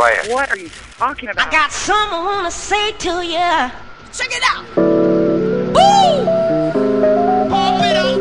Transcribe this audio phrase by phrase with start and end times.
[0.00, 0.32] quiet.
[0.32, 1.48] What are you talking about?
[1.48, 3.70] I got something I wanna say to you.
[4.16, 4.64] Check it out.
[5.76, 6.24] Woo!
[7.50, 8.20] Pump it up.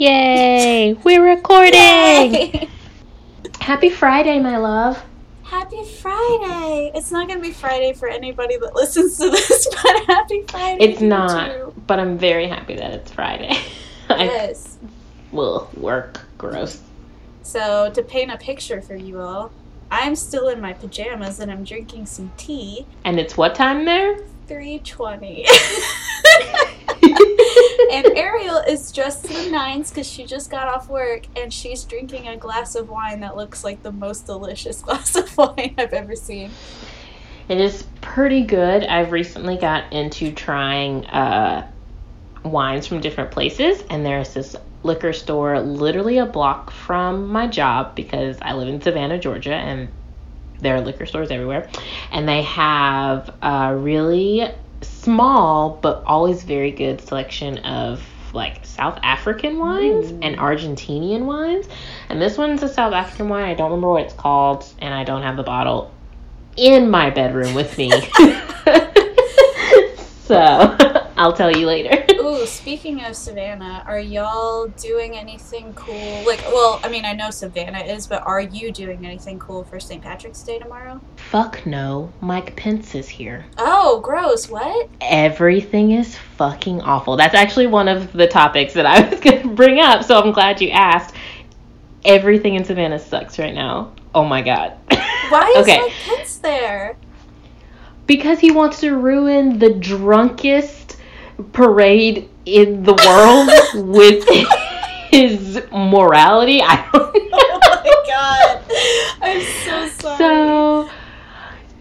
[0.00, 0.94] Yay!
[1.04, 2.68] We're recording!
[3.60, 5.00] Happy Friday, my love.
[5.44, 6.90] Happy Friday!
[6.96, 10.82] It's not gonna be Friday for anybody that listens to this, but happy Friday.
[10.84, 11.74] It's to you not, too.
[11.86, 13.56] but I'm very happy that it's Friday.
[14.08, 14.78] I Yes.
[15.32, 16.20] Will work.
[16.38, 16.80] Gross.
[17.42, 19.50] So to paint a picture for you all,
[19.90, 22.86] I'm still in my pajamas and I'm drinking some tea.
[23.04, 24.18] And it's what time there?
[24.46, 25.46] 320.
[27.92, 31.84] and Ariel is dressed to the nines because she just got off work and she's
[31.84, 35.92] drinking a glass of wine that looks like the most delicious glass of wine I've
[35.92, 36.50] ever seen.
[37.48, 38.84] It is pretty good.
[38.84, 41.70] I've recently got into trying uh,
[42.44, 47.94] wines from different places, and there's this liquor store literally a block from my job
[47.94, 49.88] because I live in Savannah, Georgia, and
[50.60, 51.68] there are liquor stores everywhere.
[52.10, 54.48] And they have a really
[54.80, 58.02] small but always very good selection of
[58.32, 60.18] like South African wines mm.
[60.22, 61.66] and Argentinian wines.
[62.08, 63.44] And this one's a South African wine.
[63.44, 65.92] I don't remember what it's called, and I don't have the bottle
[66.56, 67.90] in my bedroom with me.
[70.24, 70.76] so
[71.16, 72.04] I'll tell you later.
[72.20, 76.24] Ooh, speaking of Savannah, are y'all doing anything cool?
[76.26, 79.78] Like, well, I mean, I know Savannah is, but are you doing anything cool for
[79.78, 80.02] St.
[80.02, 81.00] Patrick's Day tomorrow?
[81.16, 82.12] Fuck no.
[82.20, 83.44] Mike Pence is here.
[83.58, 84.48] Oh, gross.
[84.48, 84.88] What?
[85.00, 87.16] Everything is fucking awful.
[87.16, 90.32] That's actually one of the topics that I was going to bring up, so I'm
[90.32, 91.14] glad you asked.
[92.04, 93.92] Everything in Savannah sucks right now.
[94.14, 94.76] Oh my god.
[95.28, 95.80] Why is okay.
[95.80, 96.96] Mike Pence there?
[98.06, 100.81] Because he wants to ruin the drunkest
[101.52, 104.26] parade in the world with
[105.10, 106.62] his morality.
[106.62, 107.38] I don't know.
[107.74, 108.62] Oh my god.
[109.22, 110.18] I'm so sorry.
[110.18, 110.90] So,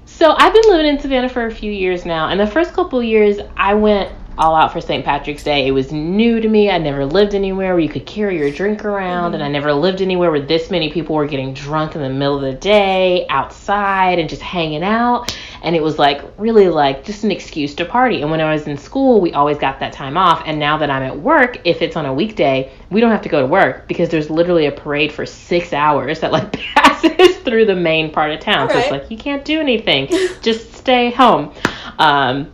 [0.05, 3.01] so I've been living in Savannah for a few years now, and the first couple
[3.03, 5.03] years I went all out for St.
[5.03, 5.67] Patrick's Day.
[5.67, 6.69] It was new to me.
[6.69, 9.53] I never lived anywhere where you could carry your drink around, and I mm-hmm.
[9.53, 12.53] never lived anywhere where this many people were getting drunk in the middle of the
[12.53, 15.37] day outside and just hanging out.
[15.63, 18.21] And it was like really like just an excuse to party.
[18.21, 20.41] And when I was in school, we always got that time off.
[20.45, 23.29] And now that I'm at work, if it's on a weekday, we don't have to
[23.29, 27.65] go to work because there's literally a parade for six hours that like passes through
[27.65, 28.69] the main part of town.
[28.69, 30.07] So it's like you can't do anything.
[30.41, 31.53] just stay home.
[31.99, 32.51] Um,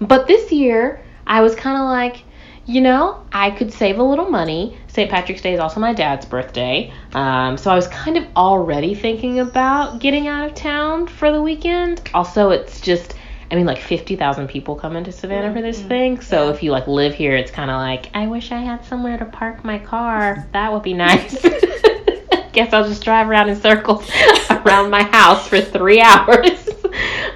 [0.00, 2.24] but this year, I was kind of like,
[2.68, 4.76] you know, I could save a little money.
[4.88, 5.10] St.
[5.10, 6.92] Patrick's Day is also my dad's birthday.
[7.14, 11.40] Um, so I was kind of already thinking about getting out of town for the
[11.40, 12.02] weekend.
[12.12, 13.14] Also, it's just,
[13.50, 16.20] I mean, like 50,000 people come into Savannah for this thing.
[16.20, 16.50] So Yeah.
[16.54, 19.24] if you like live here, it's kind of like, I wish I had somewhere to
[19.24, 20.46] park my car.
[20.52, 21.38] That would be nice.
[22.52, 24.10] Guess I'll just drive around in circles
[24.50, 26.67] around my house for three hours.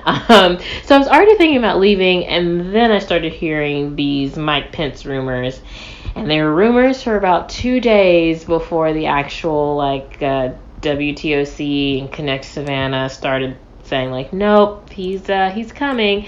[0.04, 4.72] Um, so I was already thinking about leaving, and then I started hearing these Mike
[4.72, 5.60] Pence rumors.
[6.14, 10.52] And they were rumors for about two days before the actual like uh,
[10.82, 16.26] WTOC and Connect Savannah started saying like, nope, he's uh, he's coming.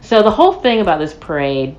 [0.00, 1.76] So the whole thing about this parade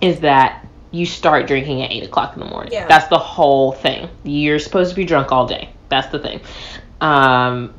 [0.00, 2.72] is that you start drinking at eight o'clock in the morning.
[2.72, 2.86] Yeah.
[2.86, 4.10] That's the whole thing.
[4.24, 5.70] You're supposed to be drunk all day.
[5.88, 6.40] That's the thing.
[7.00, 7.72] Um,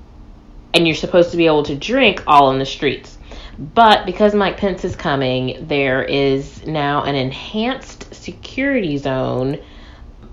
[0.74, 3.18] and you're supposed to be able to drink all in the streets.
[3.58, 9.60] But because Mike Pence is coming, there is now an enhanced security zone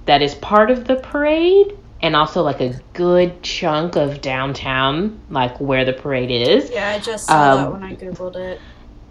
[0.07, 5.61] that is part of the parade and also like a good chunk of downtown, like
[5.61, 6.71] where the parade is.
[6.71, 8.59] Yeah, I just saw that Um, when I googled it.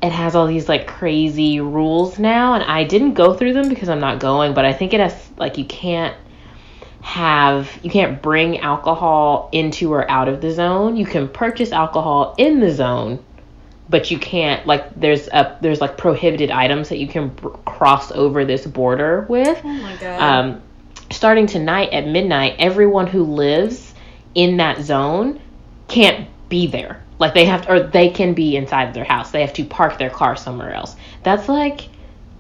[0.02, 3.90] It has all these like crazy rules now, and I didn't go through them because
[3.90, 6.16] I'm not going, but I think it has like you can't
[7.02, 10.98] have you can't bring alcohol into or out of the zone.
[10.98, 13.24] You can purchase alcohol in the zone,
[13.90, 18.12] but you can't like there's a there's like prohibited items that you can br- cross
[18.12, 19.60] over this border with.
[19.64, 20.22] Oh my god.
[20.22, 20.62] Um,
[21.12, 23.94] starting tonight at midnight, everyone who lives
[24.36, 25.40] in that zone
[25.88, 27.04] can't be there.
[27.18, 29.32] Like they have to, or they can be inside their house.
[29.32, 30.96] They have to park their car somewhere else.
[31.24, 31.90] That's like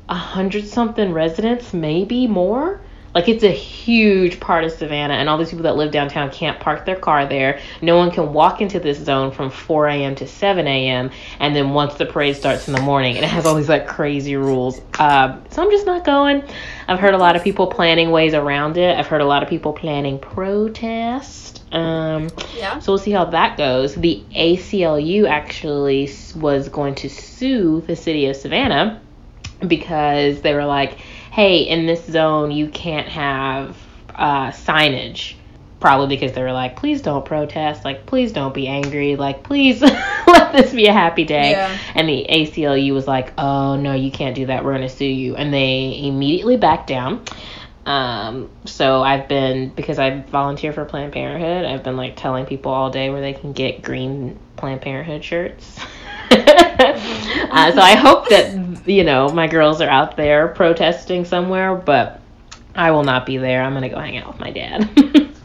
[0.07, 2.81] a hundred something residents, maybe more.
[3.13, 6.59] Like it's a huge part of Savannah, and all these people that live downtown can't
[6.59, 7.59] park their car there.
[7.81, 10.15] No one can walk into this zone from 4 a.m.
[10.15, 11.09] to 7 a.m.
[11.39, 14.35] And then once the parade starts in the morning, it has all these like crazy
[14.35, 14.79] rules.
[14.99, 16.43] Um, so I'm just not going.
[16.87, 18.97] I've heard a lot of people planning ways around it.
[18.97, 21.63] I've heard a lot of people planning protest.
[21.71, 22.79] Um, yeah.
[22.79, 23.95] so we'll see how that goes.
[23.95, 29.01] The ACLU actually was going to sue the city of Savannah
[29.67, 30.97] because they were like,
[31.31, 33.77] hey, in this zone, you can't have
[34.13, 35.35] uh, signage.
[35.79, 37.85] Probably because they were like, please don't protest.
[37.85, 39.15] Like, please don't be angry.
[39.15, 39.81] Like, please
[40.27, 41.51] let this be a happy day.
[41.51, 41.77] Yeah.
[41.95, 44.65] And the ACLU was like, oh, no, you can't do that.
[44.65, 45.37] We're going to sue you.
[45.37, 47.23] And they immediately backed down.
[47.85, 51.65] Um, so I've been because I volunteer for Planned Parenthood.
[51.65, 55.79] I've been like telling people all day where they can get green Planned Parenthood shirts.
[56.31, 62.21] uh, so I hope that you know my girls are out there protesting somewhere, but
[62.75, 63.61] I will not be there.
[63.63, 64.89] I'm gonna go hang out with my dad.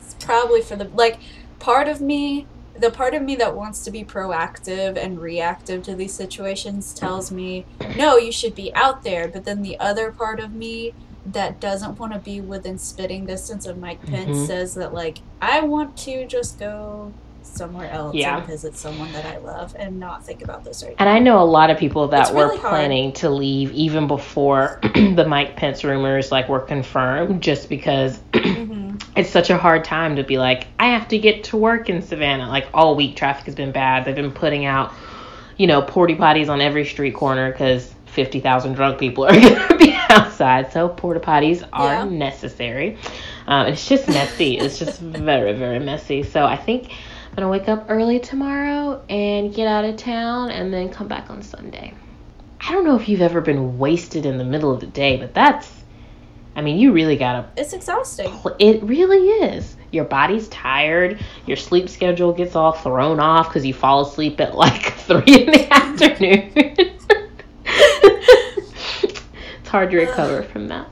[0.00, 1.18] It's probably for the like
[1.58, 2.46] part of me
[2.78, 7.30] the part of me that wants to be proactive and reactive to these situations tells
[7.30, 10.94] me no you should be out there but then the other part of me
[11.26, 14.46] that doesn't want to be within spitting distance of Mike Pence Mhm.
[14.46, 17.12] says that like I want to just go
[17.46, 18.38] somewhere else Yeah.
[18.38, 21.40] and visit someone that I love and not think about this right And I know
[21.40, 25.56] a lot of people that It's were really planning to leave even before the Mike
[25.56, 28.40] Pence rumors like were confirmed, just because now.
[28.42, 28.82] hmm
[29.16, 32.00] it's such a hard time to be like, I have to get to work in
[32.02, 32.48] Savannah.
[32.48, 34.04] Like all week, traffic has been bad.
[34.06, 34.92] They've been putting out,
[35.58, 39.68] you know, porty potties on every street corner because fifty thousand drunk people are going
[39.68, 40.72] to be outside.
[40.72, 42.04] So porta potties are Yeah.
[42.04, 42.96] necessary.
[43.46, 44.58] Um, it's just messy.
[44.58, 46.22] it's just very very messy.
[46.22, 46.90] So I think
[47.32, 51.30] I'm gonna wake up early tomorrow and get out of town and then come back
[51.30, 51.94] on Sunday.
[52.60, 55.32] I don't know if you've ever been wasted in the middle of the day, but
[55.32, 55.70] that's.
[56.54, 58.30] I mean, you really gotta It's exhausting.
[58.30, 59.74] pl- it really is.
[59.92, 61.18] Your body's tired.
[61.46, 65.46] Your sleep schedule gets all thrown off because you fall asleep at like three in
[65.46, 66.52] the afternoon.
[69.02, 70.90] it's hard to recover from that.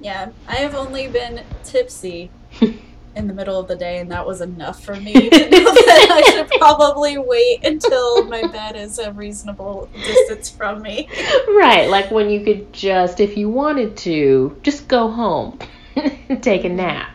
[0.00, 2.30] Yeah, I have only been tipsy
[3.16, 6.06] in the middle of the day, and that was enough for me to know that
[6.10, 11.08] I should probably wait until my bed is a reasonable distance from me.
[11.48, 15.58] right, like when you could just, if you wanted to, just go home
[15.96, 17.12] and take a nap.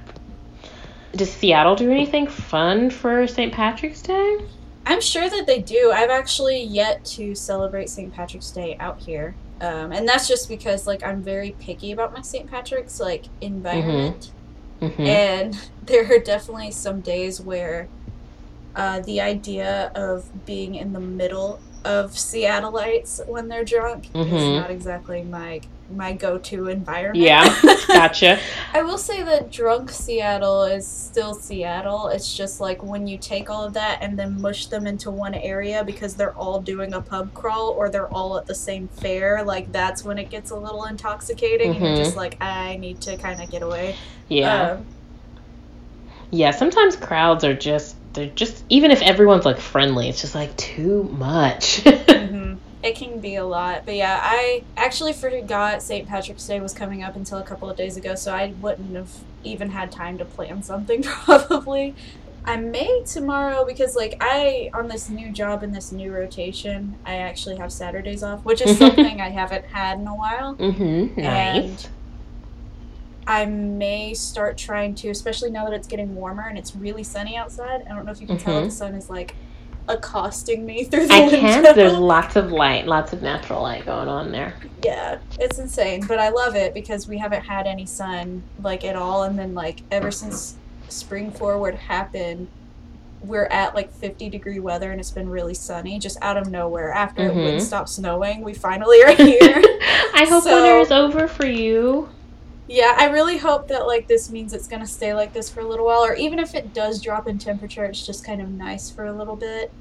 [1.16, 3.54] Does Seattle do anything fun for St.
[3.54, 4.40] Patrick's Day?
[4.86, 5.92] I'm sure that they do.
[5.94, 8.14] I've actually yet to celebrate St.
[8.14, 9.36] Patrick's Day out here.
[9.62, 12.50] Um, and that's just because like I'm very picky about my St.
[12.50, 14.20] Patrick's like environment.
[14.20, 14.45] Mm-hmm.
[14.82, 17.88] And there are definitely some days where
[18.76, 24.56] uh, the idea of being in the middle of Seattleites when they're drunk is Mhm.
[24.56, 27.18] not exactly my my go-to environment.
[27.18, 27.48] Yeah,
[27.88, 28.40] gotcha.
[28.74, 32.08] I will say that drunk Seattle is still Seattle.
[32.08, 35.34] It's just like when you take all of that and then mush them into one
[35.36, 39.44] area because they're all doing a pub crawl or they're all at the same fair,
[39.44, 41.88] like that's when it gets a little intoxicating and Mhm.
[41.88, 43.96] you're just like, I need to kind of get away.
[44.28, 44.72] Yeah.
[44.72, 44.86] Um,
[46.32, 50.56] Yeah, sometimes crowds are just they're just even if everyone's like friendly, it's just like
[50.58, 51.84] too much.
[51.84, 52.58] mhm.
[52.86, 53.82] It can be a lot.
[53.86, 56.08] But yeah, I actually forgot St.
[56.08, 59.10] Patrick's Day was coming up until a couple of days ago, so I wouldn't have
[59.44, 61.96] even had time to plan something probably.
[62.48, 67.16] I may tomorrow because like I on this new job in this new rotation, I
[67.16, 70.56] actually have Saturdays off, which is something I haven't had in a while.
[70.56, 71.18] mhm.
[71.18, 71.64] Nice.
[71.64, 71.88] And
[73.28, 77.36] I may start trying to, especially now that it's getting warmer and it's really sunny
[77.36, 77.84] outside.
[77.90, 78.66] I don't know if you can tell Mhm.
[78.66, 79.34] the sun is like
[79.88, 81.38] accosting me through the I window.
[81.40, 81.76] can.
[81.76, 84.54] There's lots of light, lots of natural light going on there.
[84.84, 88.96] Yeah, it's insane, but I love it because we haven't had any sun like at
[88.96, 90.56] all, and then like ever since
[90.90, 92.48] spring forward happened,
[93.22, 96.92] we're at like 50 degree weather and it's been really sunny just out of nowhere.
[96.92, 97.54] After it Mhm.
[97.54, 99.40] would stop snowing, we finally are here.
[100.14, 102.10] I hope So- winter is over for you.
[102.68, 105.68] Yeah, I really hope that like this means it's gonna stay like this for a
[105.68, 108.90] little while, or even if it does drop in temperature, it's just kind of nice
[108.90, 109.72] for a little bit.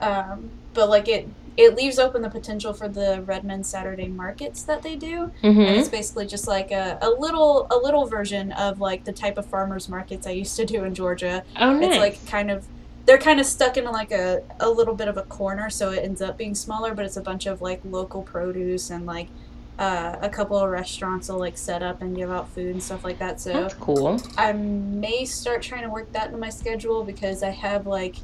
[0.00, 4.82] Um, but like it, it leaves open the potential for the Redmond Saturday markets that
[4.82, 5.30] they do.
[5.42, 5.60] and Mm-hmm.
[5.78, 9.46] it's basically just like a, a little a little version of like the type of
[9.46, 11.44] farmers markets I used to do in Georgia.
[11.58, 11.90] Oh, nice.
[11.90, 12.66] It's like kind of
[13.06, 16.02] they're kind of stuck in like a, a little bit of a corner, so it
[16.04, 19.28] ends up being smaller, but it's a bunch of like local produce and like
[19.78, 23.04] uh, a couple of restaurants will like set up and give out food and stuff
[23.04, 23.40] like that.
[23.40, 24.20] So That's cool.
[24.38, 28.16] I may start trying to work that into my schedule because I have like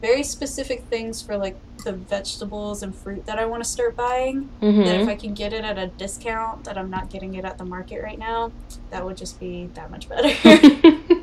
[0.00, 4.48] very specific things for like the vegetables and fruit that I want to start buying
[4.60, 5.08] that if Mm-hmm.
[5.08, 8.02] I can get it at a discount that I'm not getting it at the market
[8.02, 8.50] right now,
[8.90, 10.28] that would just be that much better.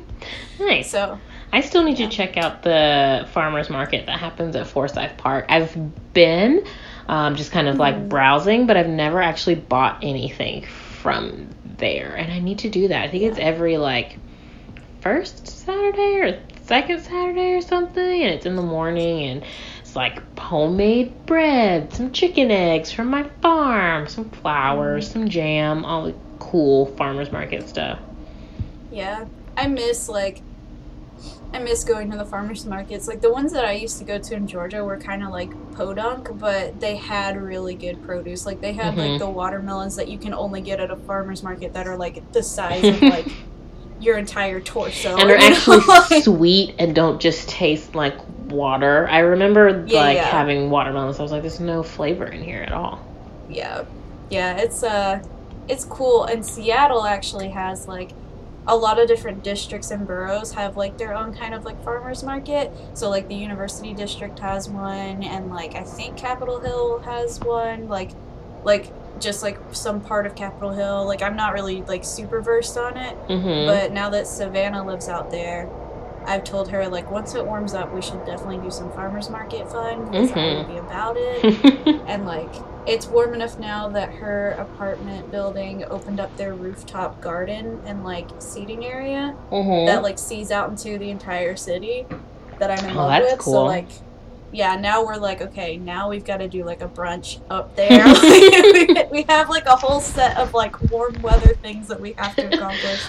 [0.58, 0.90] nice.
[0.90, 1.18] so
[1.52, 2.08] I still need Yeah.
[2.08, 5.44] to check out the farmers market that happens at Forsyth Park.
[5.50, 5.76] I've
[6.14, 6.64] been
[7.10, 8.08] um, just kind of like Mhm.
[8.08, 11.48] browsing, but I've never actually bought anything from
[11.78, 13.02] there, and I need to do that.
[13.02, 14.16] I think it's every like
[15.00, 19.42] first Saturday or second Saturday or something, and it's in the morning, and
[19.80, 26.04] it's like homemade bread, some chicken eggs from my farm, some flowers, some jam, all
[26.04, 27.98] the cool farmers market stuff.
[28.92, 29.24] Yeah,
[29.56, 30.42] I miss like
[31.52, 33.08] I miss going to the farmers markets.
[33.08, 35.50] Like the ones that I used to go to in Georgia were kind of like
[35.74, 38.46] podunk, but they had really good produce.
[38.46, 39.10] Like they had Mhm.
[39.10, 42.30] like the watermelons that you can only get at a farmers market that are like
[42.32, 43.26] the size of like
[44.00, 45.16] your entire torso.
[45.16, 48.14] and they're actually Like- sweet and don't just taste like
[48.48, 49.08] water.
[49.08, 50.24] I remember Yeah, like yeah.
[50.24, 51.18] having watermelons.
[51.18, 53.00] I was like, there's no flavor in here at all.
[53.48, 53.82] yeah
[54.30, 55.20] yeah it's uh
[55.66, 58.10] it's cool and seattle actually has like
[58.70, 62.22] a lot of different districts and boroughs have like their own kind of like farmers
[62.22, 67.40] market so like the university district has one and like i think capitol hill has
[67.40, 68.10] one like
[68.64, 72.76] like just like some part of capitol hill like i'm not really like super versed
[72.78, 73.66] on it Mm-hmm.
[73.66, 75.68] but now that savannah lives out there
[76.26, 79.66] I've told her like once it warms up, we should definitely do some farmers market
[79.72, 80.14] fun.
[80.14, 80.58] I Mhm.
[80.68, 82.54] will be about it and like
[82.86, 88.26] it's warm enough now that her apartment building opened up their rooftop garden and like
[88.38, 89.86] seating area Mhm.
[89.86, 92.06] that like sees out into the entire city
[92.58, 93.42] that I'm in Oh, love that's with.
[93.42, 93.88] So like
[94.52, 98.04] yeah, now we're like, okay, now we've got to do like a brunch up there.
[99.12, 102.48] we, have like a whole set of like warm weather things that we have to
[102.48, 103.00] accomplish.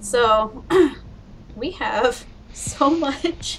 [0.00, 0.64] So
[1.56, 3.58] we have so much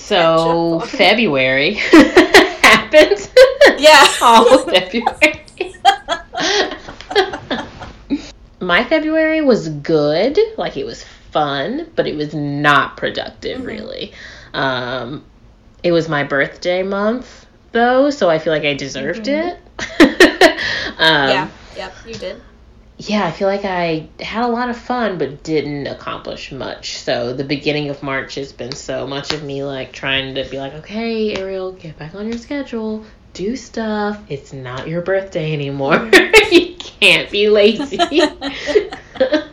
[0.00, 0.98] so catch up on.
[0.98, 3.30] February happened.
[3.78, 4.06] Yeah.
[4.22, 5.44] all February.
[8.60, 13.66] My February was good, like it was fun, but it was not productive Mhm.
[13.66, 14.12] really.
[14.54, 15.24] Um,
[15.82, 19.48] it was my birthday month though, so I feel like I deserved Mhm.
[19.48, 19.58] it.
[20.98, 21.48] um, yeah.
[21.76, 21.94] Yep.
[22.06, 22.40] You did.
[23.08, 26.98] Yeah, I feel like I had a lot of fun but didn't accomplish much.
[26.98, 30.58] So the beginning of March has been so much of me like trying to be
[30.58, 34.22] like, okay, Ariel, get back on your schedule, do stuff.
[34.28, 36.10] It's not your birthday anymore.
[36.52, 37.98] you can't be lazy.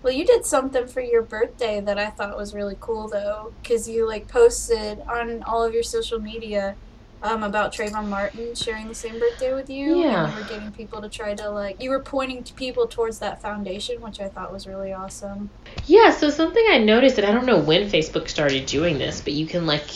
[0.00, 3.88] Well, you did something for your birthday that I thought was really cool, though, because
[3.88, 6.76] you like posted on all of your social media
[7.22, 10.00] um, about Trayvon Martin sharing the same birthday with you.
[10.00, 10.24] Yeah.
[10.24, 13.18] And you were getting people to try to like you were pointing to people towards
[13.20, 15.50] that foundation, which I thought was really awesome.
[15.86, 19.32] Yeah, so something I noticed, and I don't know when Facebook started doing this, but
[19.32, 19.86] you can like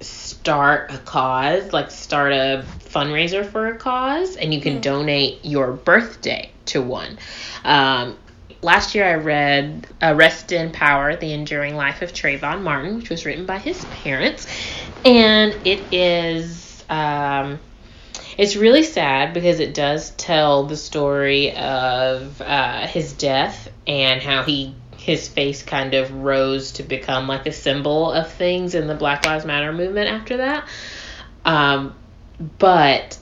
[0.00, 4.80] start a cause, like start a fundraiser for a cause, and you can Hmm.
[4.80, 7.18] donate your birthday to one.
[7.64, 8.16] Um,
[8.62, 13.10] last year I read uh, Rest in Power The Enduring Life of Trayvon Martin, which
[13.10, 14.46] was written by his parents,
[15.04, 16.71] and it is.
[16.88, 17.58] Um,
[18.38, 24.42] it's really sad because it does tell the story of uh, his death and how
[24.42, 28.94] he his face kind of rose to become like a symbol of things in the
[28.94, 30.68] Black Lives Matter movement after that.
[31.44, 31.94] Um,
[32.58, 33.18] but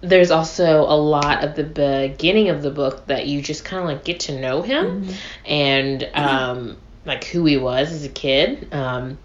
[0.00, 3.88] there's also a lot of the beginning of the book that you just kind of
[3.88, 5.08] like get to know him
[5.44, 8.72] and um, like who he was as a kid.
[8.72, 9.18] Um,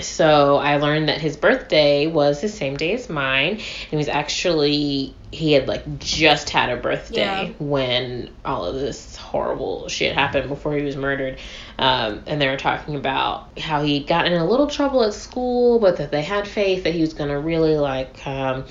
[0.00, 3.52] so I learned that his birthday was the same day as mine.
[3.52, 3.60] And
[3.90, 7.52] he was actually he had like just had a birthday Yeah.
[7.58, 11.38] when all of this horrible shit happened before he was murdered.
[11.78, 15.78] Um, and they were talking about how he got in a little trouble at school,
[15.78, 18.64] but that they had faith that he was gonna really like um,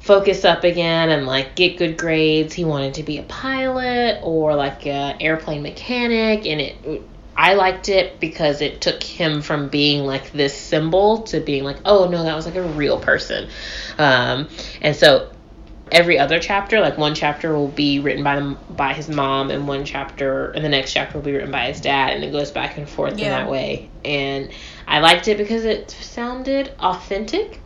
[0.00, 2.52] focus up again and like get good grades.
[2.54, 7.02] He wanted to be a pilot or like a airplane mechanic, and it.
[7.36, 11.78] I liked it because it took him from being like this symbol to being like,
[11.84, 13.48] oh no, that was like a real person.
[13.98, 14.48] Um,
[14.80, 15.30] and so
[15.90, 19.68] every other chapter, like one chapter will be written by them by his mom, and
[19.68, 22.50] one chapter, and the next chapter will be written by his dad, and it goes
[22.50, 23.90] back and forth in that way.
[24.04, 24.50] And
[24.86, 27.60] I liked it because it sounded authentic.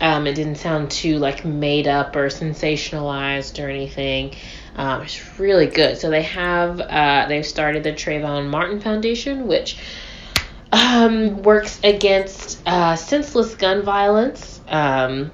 [0.00, 4.34] Um, it didn't sound too like made up or sensationalized or anything.
[4.80, 5.98] Um, it's really good.
[5.98, 9.76] So they have uh, they've started the Trayvon Martin Foundation, which
[10.72, 14.58] um, works against uh, senseless gun violence.
[14.68, 15.32] Um,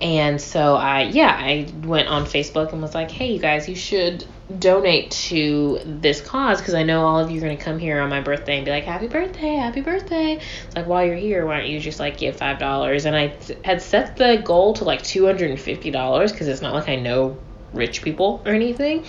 [0.00, 3.76] and so I yeah I went on Facebook and was like, hey you guys, you
[3.76, 4.26] should
[4.58, 8.10] donate to this cause because I know all of you are gonna come here on
[8.10, 10.40] my birthday and be like, happy birthday, happy birthday.
[10.66, 13.04] It's like while you're here, why don't you just like give five dollars?
[13.04, 16.62] And I had set the goal to like two hundred and fifty dollars because it's
[16.62, 17.38] not like I know
[17.74, 19.04] rich people or anything.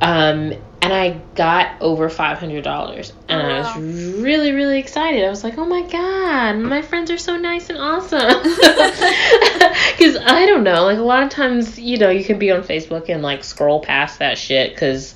[0.00, 5.24] Um, and I got over five hundred dollars, and I was really, really excited.
[5.24, 8.18] I was like, "Oh my god, my friends are so nice and awesome."
[9.96, 12.62] Because I don't know, like a lot of times, you know, you can be on
[12.62, 15.14] Facebook and like scroll past that shit because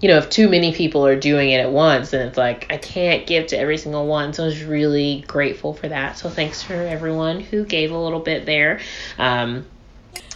[0.00, 2.76] you know, if too many people are doing it at once, then it's like I
[2.76, 4.34] can't give to every single one.
[4.34, 6.18] So I was really grateful for that.
[6.18, 8.80] So thanks for everyone who gave a little bit there.
[9.18, 9.64] Um,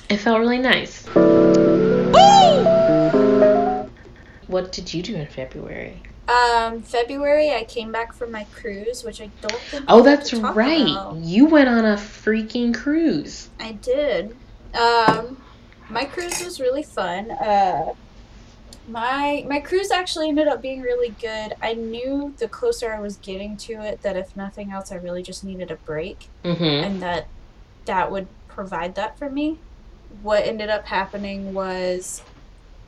[0.09, 1.07] it felt really nice.
[4.50, 6.02] What did you do in February?
[6.28, 9.85] Um, February, I came back from my cruise, which I don't think.
[9.88, 10.83] Oh, that's right.
[10.90, 11.16] about.
[11.16, 13.49] You went on a freaking cruise.
[13.59, 14.37] I did.
[14.75, 15.40] Um,
[15.88, 17.30] my cruise was really fun.
[17.33, 17.95] Uh,
[18.88, 21.54] my my cruise actually ended up being really good.
[21.62, 25.23] I knew the closer I was getting to it that if nothing else, I really
[25.23, 26.62] just needed a break, Mm-hmm.
[26.64, 27.26] and that
[27.87, 29.59] that would provide that for me.
[30.23, 32.23] What ended up happening was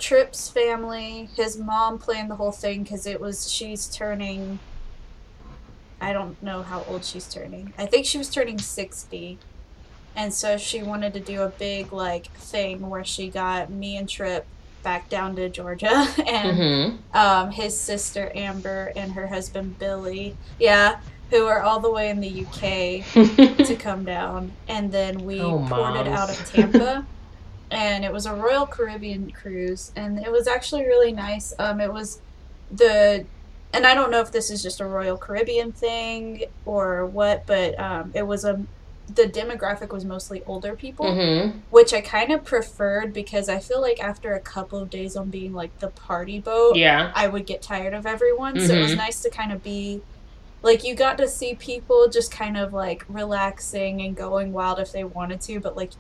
[0.03, 4.59] Tripp's family, his mom planned the whole thing because it was she's turning.
[6.01, 7.73] I don't know how old she's turning.
[7.79, 9.39] I think she was turning sixty,
[10.17, 14.09] and so she wanted to do a big like thing where she got me and
[14.09, 14.45] Trip
[14.83, 15.89] back down to Georgia
[16.27, 17.17] and Mm-hmm.
[17.17, 20.99] um, his sister Amber and her husband Billy, yeah,
[21.31, 23.05] who are all the way in the UK
[23.67, 26.09] to come down, and then we Oh, ported moms.
[26.09, 27.07] out of Tampa,
[27.73, 31.53] and it was a Royal Caribbean cruise, and it was actually really nice.
[31.59, 32.21] Um, it was
[32.71, 33.25] the,
[33.73, 37.79] and I don't know if this is just a Royal Caribbean thing or what, but
[37.81, 38.65] um, it was a,
[39.15, 41.59] the demographic was mostly older people, Mm-hmm.
[41.71, 45.29] which I kind of preferred because I feel like after a couple of days on
[45.31, 47.13] being like the party boat, Yeah.
[47.15, 48.59] I would get tired of everyone.
[48.61, 48.97] So it was Mhm.
[48.99, 50.01] nice to kind of be
[50.63, 54.93] like you got to see people just kind of like relaxing and going wild if
[54.93, 55.91] they wanted to, but like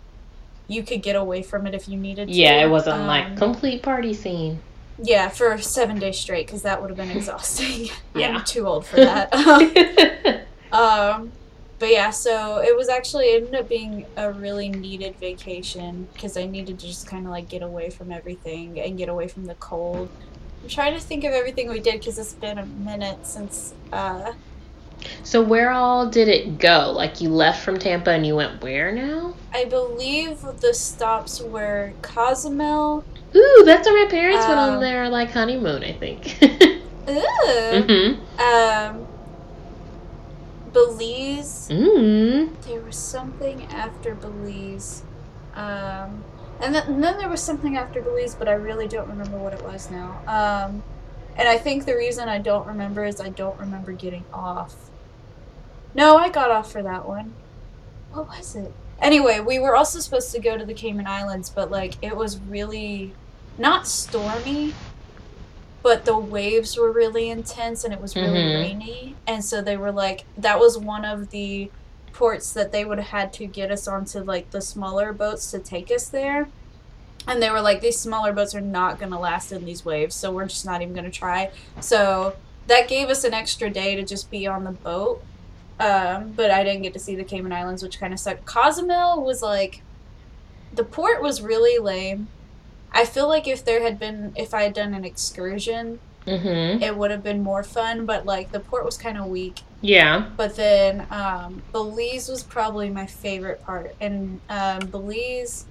[0.72, 2.34] you could get away from it if you needed to.
[2.34, 4.60] Yeah, it wasn't like Um, complete party scene.
[5.02, 7.88] yeah for seven days straight because that would have been exhausting.
[8.14, 8.36] Yeah.
[8.36, 9.32] I'm too old for that.
[10.72, 11.32] um,
[11.78, 16.36] but yeah, so it was actually it ended up being a really needed vacation because
[16.36, 19.46] I needed to just kind of like get away from everything and get away from
[19.46, 20.08] the cold.
[20.62, 23.74] I'm trying to think of everything we did because it's been a minute since.
[23.92, 24.32] Uh,
[25.22, 26.92] so where all did it go?
[26.94, 29.34] Like you left from Tampa and you went where now?
[29.52, 33.04] I believe the stops were Cozumel.
[33.34, 36.38] Ooh, that's where my parents went on Um, their like honeymoon, I think.
[36.42, 37.84] Ugh.
[37.88, 38.40] mm-hmm.
[38.40, 39.06] Um,
[40.72, 41.68] Belize.
[41.70, 42.50] Mm.
[42.62, 45.02] There was something after Belize.
[45.54, 46.24] Um,
[46.60, 49.52] and, then and then there was something after Belize, but I really don't remember what
[49.52, 50.20] it was now.
[50.26, 50.82] Um,
[51.36, 54.74] and I think the reason I don't remember is I don't remember getting off.
[55.94, 57.34] No, I got off for that one.
[58.12, 58.72] What was it?
[59.00, 62.38] Anyway, we were also supposed to go to the Cayman Islands, but like it was
[62.38, 63.12] really
[63.58, 64.74] not stormy,
[65.82, 68.54] but the waves were really intense and it was really Mhm.
[68.60, 69.16] rainy.
[69.26, 71.70] And so they were like, that was one of the
[72.12, 75.58] ports that they would have had to get us onto like the smaller boats to
[75.58, 76.48] take us there.
[77.26, 80.14] And they were like, these smaller boats are not going to last in these waves,
[80.14, 81.50] so we're just not even going to try.
[81.80, 82.34] So
[82.66, 85.22] that gave us an extra day to just be on the boat.
[85.82, 88.44] Um, but I didn't get to see the Cayman Islands, which kind of sucked.
[88.44, 89.82] Cozumel was like,
[90.74, 92.28] the port was really lame.
[92.92, 96.80] I feel like if there had been, if I had done an excursion, Mm-hmm.
[96.84, 99.62] it would have been more fun, but like the port was kind of weak.
[99.80, 100.28] Yeah.
[100.36, 105.66] But then um, Belize was probably my favorite part, and um, Belize,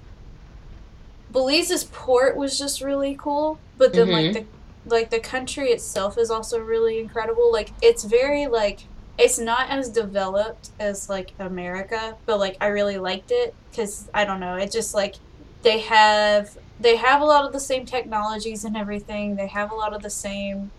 [1.32, 3.58] Belize's port was just really cool.
[3.78, 4.32] But then like Mhm.
[4.34, 4.44] the
[4.84, 7.50] like the country itself is also really incredible.
[7.50, 8.80] Like it's very like
[9.18, 14.24] it's not as developed as like America, but like I really liked it because I
[14.24, 15.16] don't know, it just like
[15.62, 19.36] they have they have a lot of the same technologies and everything.
[19.36, 20.70] They have a lot of the same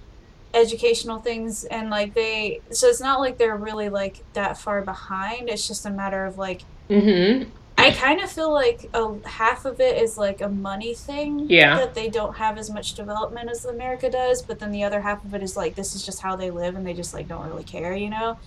[0.54, 5.50] educational things and like they so it's not like they're really like that far behind
[5.50, 7.50] it's just a matter of like Mm-hmm.
[7.84, 11.78] I kind of feel like a half of it is like a money thing Yeah.
[11.78, 15.24] that they don't have as much development as america does but then the other half
[15.26, 17.46] of it is like this is just how they live and they just like don't
[17.48, 18.38] really care you know?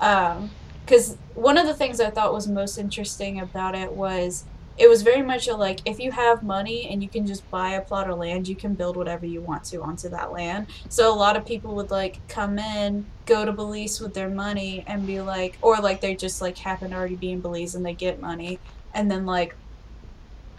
[0.00, 0.50] Um
[0.84, 4.44] because one of the things i thought was most interesting about it was
[4.78, 7.70] it was very much a like if you have money and you can just buy
[7.70, 10.68] a plot of land you can build whatever you want to onto that land.
[10.88, 14.84] So a lot of people would like come in go to belize with their money
[14.86, 17.84] and be like or like they just like happen to already be in belize and
[17.84, 18.60] they get money
[18.94, 19.54] and then like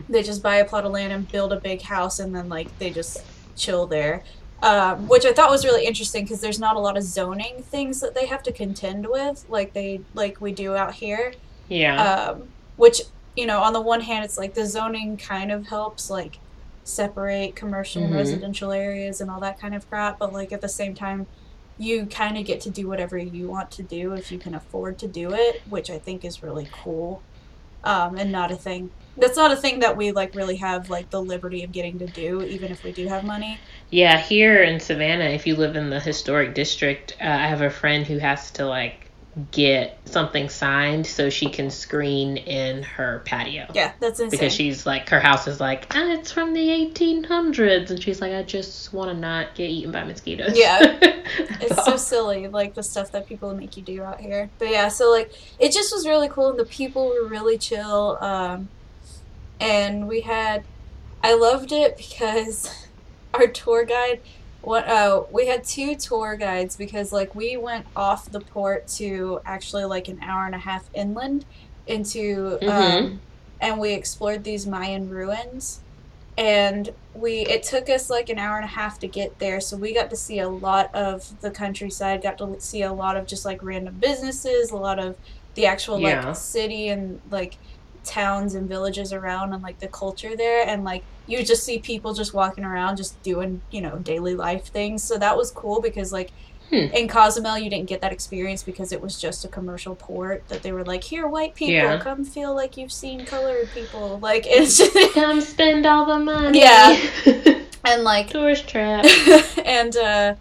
[0.08, 2.78] they just buy a plot of land and build a big house and then like
[2.80, 3.18] they just
[3.56, 4.24] chill there
[4.62, 8.00] um, which i thought was really interesting because there's not a lot of zoning things
[8.02, 11.34] that they have to contend with like they like we do out here
[11.68, 12.02] Yeah.
[12.32, 13.02] um, which
[13.36, 16.40] you know on the one hand it's like the zoning kind of helps like
[16.84, 18.18] separate commercial and Mhm.
[18.18, 21.28] residential areas and all that kind of crap but like at the same time
[21.78, 24.98] you kind of get to do whatever you want to do if you can afford
[25.00, 27.22] to do it which i think is really cool
[27.84, 28.92] um, and not a thing.
[29.18, 32.08] That's not a thing that we like really have like the liberty of getting to
[32.08, 33.60] do, even if we do have money.
[33.90, 37.70] Yeah, here in Savannah, if you live in the historic district, uh, I have a
[37.70, 39.09] friend who has to like
[39.52, 43.68] get something signed so she can screen in her patio.
[43.74, 44.32] Yeah, that's insane.
[44.32, 47.92] Because she's like, her house is like, ah, it's from the 1800s.
[47.92, 50.58] And she's like, I just want to not get eaten by mosquitoes.
[50.58, 50.98] Yeah.
[51.02, 54.50] it's so silly, like the stuff that people make you do out here.
[54.58, 58.18] But yeah, so like it just was really cool, and the people were really chill.
[58.22, 58.70] Um,
[59.60, 60.64] and we had,
[61.24, 62.88] I loved it because
[63.34, 64.22] our tour guide.
[64.62, 69.40] What uh, we had two tour guides because like we went off the port to
[69.46, 71.46] actually like an hour and a half inland
[71.88, 73.18] into um, Mhm.
[73.62, 75.80] and we explored these Mayan ruins
[76.38, 79.76] and we it took us like an hour and a half to get there so
[79.76, 83.26] we got to see a lot of the countryside got to see a lot of
[83.28, 85.16] just like random businesses a lot of
[85.56, 86.26] the actual Yeah.
[86.28, 87.58] like city and like
[88.04, 92.14] towns and villages around and like the culture there and like you just see people
[92.14, 96.12] just walking around just doing you know daily life things so that was cool because
[96.14, 96.32] like
[96.70, 96.76] Hmm.
[96.94, 100.62] in Cozumel you didn't get that experience because it was just a commercial port that
[100.62, 101.98] they were like here white people Yeah.
[102.00, 106.60] come feel like you've seen colored people like it's just Come spend all the money.
[106.60, 106.96] Yeah.
[107.86, 109.04] and like Tourist trap.
[109.66, 110.36] and uh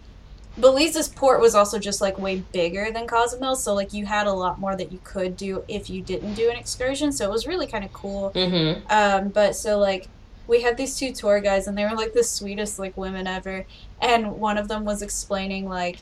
[0.59, 4.33] Belize's port was also just like way bigger than Cozumel, so like you had a
[4.33, 7.11] lot more that you could do if you didn't do an excursion.
[7.11, 8.31] So it was really kind of cool.
[8.35, 8.85] Mm-hmm.
[8.89, 10.07] Um, but so like
[10.47, 13.65] we had these two tour guys, and they were like the sweetest like women ever.
[14.01, 15.99] And one of them was explaining like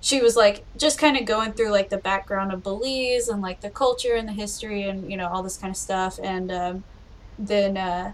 [0.00, 3.60] she was like just kind of going through like the background of Belize and like
[3.60, 6.20] the culture and the history and you know all this kind of stuff.
[6.22, 6.84] And um,
[7.38, 8.12] then uh,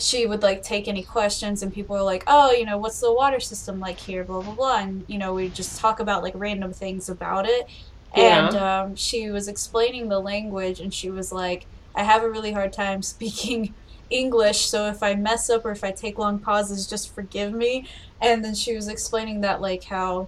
[0.00, 3.12] she would like take any questions, and people were like, "Oh, you know, what's the
[3.12, 6.34] water system like here?" Blah blah blah, and you know we just talk about like
[6.36, 7.68] random things about it.
[8.16, 8.46] Yeah.
[8.48, 12.52] And um, she was explaining the language, and she was like, "I have a really
[12.52, 13.74] hard time speaking."
[14.10, 17.86] English, so if I mess up or if I take long pauses, just forgive me.
[18.20, 20.26] And then she was explaining that, like, how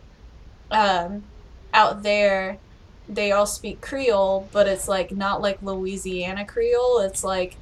[0.71, 1.25] um,
[1.75, 2.59] out there
[3.09, 7.57] they all speak Creole, but it's like not like Louisiana Creole, it's like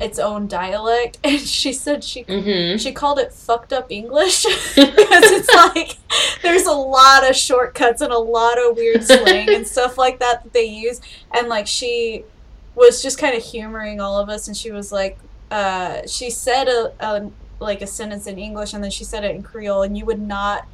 [0.00, 1.18] its own dialect.
[1.24, 2.76] And she said she Mm-hmm.
[2.78, 5.96] she called it fucked up English because it's like
[6.42, 10.42] there's a lot of shortcuts and a lot of weird slang and stuff like that
[10.44, 11.00] that they use.
[11.32, 12.24] And like she
[12.74, 15.18] was just kind of humoring all of us, and she was like,
[15.50, 19.34] uh, she said a, a like a sentence in English, and then she said it
[19.34, 20.66] in Creole, and you would not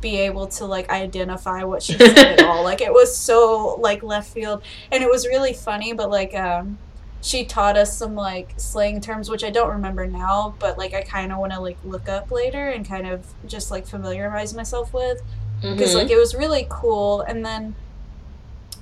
[0.00, 2.62] be able to like identify what she said at all.
[2.62, 4.62] Like it was so like left field,
[4.92, 5.92] and it was really funny.
[5.92, 6.78] But like um,
[7.20, 11.02] she taught us some like slang terms, which I don't remember now, but like I
[11.02, 14.92] kind of want to like look up later and kind of just like familiarize myself
[14.94, 15.20] with
[15.60, 15.98] because Mm-hmm.
[15.98, 17.74] like it was really cool and then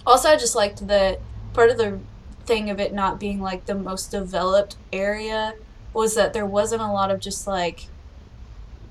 [0.06, 1.18] also i just liked that
[1.54, 1.98] part of the
[2.44, 5.54] thing of it not being like the most developed area
[5.94, 7.86] was that there wasn't a lot of just like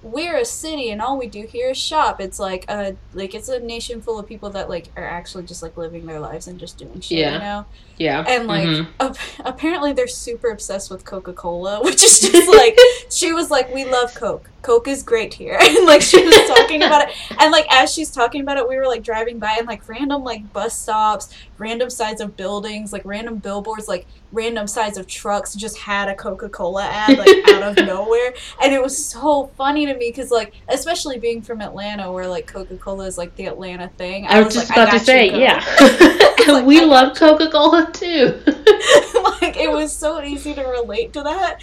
[0.06, 3.50] we're a city and all we do here is shop it's like a like it's
[3.50, 6.60] a nation full of people that like are actually just like living their lives and
[6.60, 7.34] just doing shit Yeah.
[7.34, 7.65] you know
[7.98, 8.24] yeah.
[8.28, 8.88] and like Mhm.
[9.00, 12.78] ap- apparently they're super obsessed with coca-cola which is just like
[13.10, 16.82] she was like we love coke coke is great here and like she was talking
[16.82, 19.67] about it and like as she's talking about it we were like driving by and
[19.67, 24.97] like random like bus stops random sides of buildings like random billboards like random sides
[24.97, 29.51] of trucks just had a coca-cola ad like out of nowhere and it was so
[29.56, 33.45] funny to me because like especially being from atlanta where like coca-cola is like the
[33.45, 35.39] atlanta thing I was just like, about to you, say, Coke.
[35.39, 36.47] yeah.
[36.54, 38.41] like, we I love Coca Cola too.
[39.41, 41.62] like it was so easy to relate to that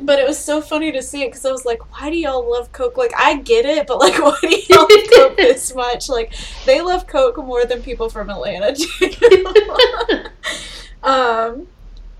[0.00, 2.48] but it was so funny to see it because i was like why do y'all
[2.50, 2.96] love coke?
[2.96, 6.08] Like i get it but like why do y'all love coke this much?
[6.08, 6.32] Like
[6.66, 9.46] they love coke more than people from atlanta do.
[11.02, 11.66] Um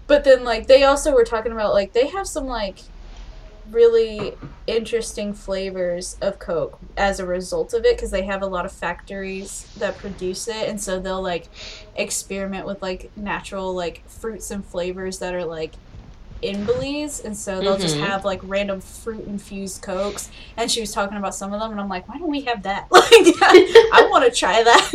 [0.08, 2.80] but then like they also were talking about like they have some like
[3.70, 4.34] really
[4.66, 8.72] interesting flavors of coke as a result of it because they have a lot of
[8.72, 11.48] factories that produce it and so they'll like
[11.96, 15.72] experiment with like natural like fruits and flavors that are like
[16.42, 18.06] in Belize, and so they'll just Mhm.
[18.06, 20.28] have like random fruit infused cokes.
[20.56, 22.62] And she was talking about some of them, and I'm like, why don't we have
[22.64, 22.88] that?
[22.92, 24.90] Like, I want to try that.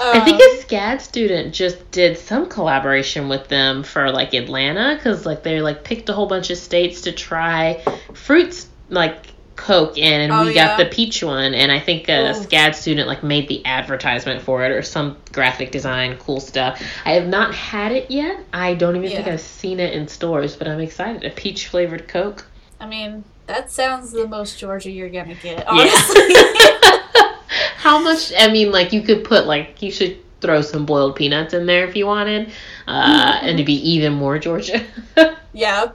[0.00, 4.96] I think Um, a SCAD student just did some collaboration with them for like Atlanta
[4.96, 7.82] because like they like picked a whole bunch of states to try
[8.14, 9.26] fruits like
[9.60, 10.68] Coke in, and Oh, we yeah?
[10.68, 11.52] got the peach one.
[11.54, 12.32] And I think a Ooh.
[12.32, 16.82] SCAD student like made the advertisement for it or some graphic design cool stuff.
[17.04, 18.40] I have not had it yet.
[18.52, 21.24] I don't even think I've seen it in stores, but I'm excited.
[21.24, 22.46] A peach flavored Coke.
[22.80, 25.90] I mean, that sounds the most Georgia you're gonna get, Yeah.
[27.76, 28.32] How much?
[28.38, 31.86] I mean, like you could put like you should throw some boiled peanuts in there
[31.86, 32.50] if you wanted.
[32.88, 34.84] uh, and to be even more Georgia.
[35.52, 35.90] Yeah.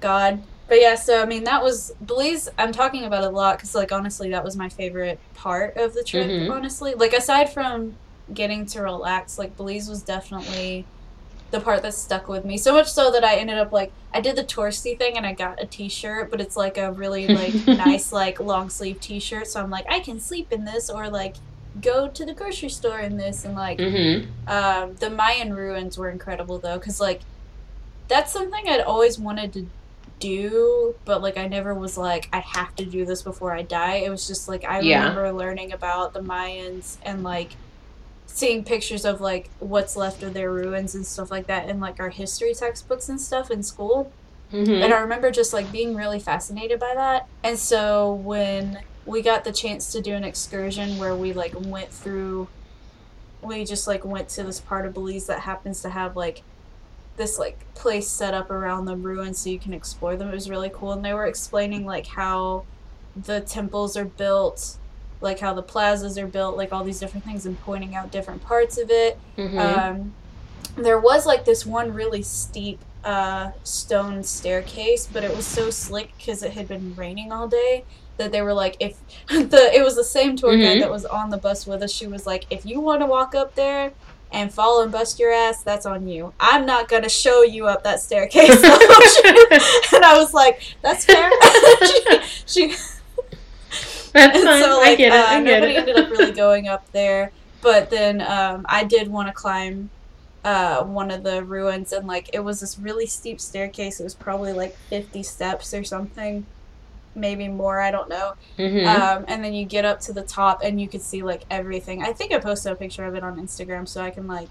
[0.00, 0.42] God.
[0.66, 2.48] But yeah, so I mean, that was Belize.
[2.56, 5.94] I'm talking about it a lot because, like, honestly, that was my favorite part of
[5.94, 6.26] the trip.
[6.26, 6.50] Mhm.
[6.50, 7.96] Honestly, like, aside from
[8.32, 10.86] getting to relax, like, Belize was definitely
[11.54, 12.58] the part that stuck with me.
[12.58, 15.32] So much so that I ended up like I did the touristy thing and I
[15.32, 19.46] got a T-shirt, but it's like a really like nice like long sleeve T-shirt.
[19.46, 21.36] So I'm like, I can sleep in this or like
[21.80, 24.28] go to the grocery store in this and like mm-hmm.
[24.48, 27.20] um, the Mayan ruins were incredible though, because like
[28.08, 29.66] that's something I'd always wanted to
[30.24, 33.96] do, but like I never was like I have to do this before I die.
[33.96, 35.00] It was just like I Yeah.
[35.00, 37.52] remember learning about the Mayans and like
[38.26, 42.00] seeing pictures of like what's left of their ruins and stuff like that in like
[42.00, 44.10] our history textbooks and stuff in school.
[44.52, 44.82] Mm-hmm.
[44.82, 47.26] And I remember just like being really fascinated by that.
[47.42, 51.90] And so when we got the chance to do an excursion where we like went
[51.90, 52.48] through
[53.42, 56.42] we just like went to this part of Belize that happens to have like
[57.16, 60.28] this like place set up around the ruins so you can explore them.
[60.28, 62.64] It was really cool and they were explaining like how
[63.16, 64.76] the temples are built,
[65.20, 68.42] like how the plazas are built, like all these different things and pointing out different
[68.42, 69.18] parts of it.
[69.36, 69.58] Mm-hmm.
[69.58, 70.14] Um,
[70.76, 76.12] there was like this one really steep uh, stone staircase, but it was so slick
[76.16, 77.84] because it had been raining all day
[78.16, 78.98] that they were like, if
[79.28, 81.92] the it was the same tour guide that was on the bus with us.
[81.92, 83.92] She was like, if you want to walk up there
[84.34, 86.34] and fall and bust your ass, that's on you.
[86.40, 88.50] I'm not gonna show you up that staircase.
[88.62, 91.30] and I was like, that's fair.
[92.46, 92.76] she, she
[94.12, 94.62] That's and fine.
[94.62, 95.12] so I like get it.
[95.12, 95.78] uh, I get nobody it.
[95.78, 99.90] ended up really going up there but then um, i did want to climb
[100.44, 104.14] uh, one of the ruins and like it was this really steep staircase it was
[104.14, 106.46] probably like 50 steps or something
[107.14, 108.86] maybe more i don't know Mhm.
[108.86, 112.02] um, and then you get up to the top and you could see like everything
[112.02, 114.48] i think i posted a picture of it on instagram so i can like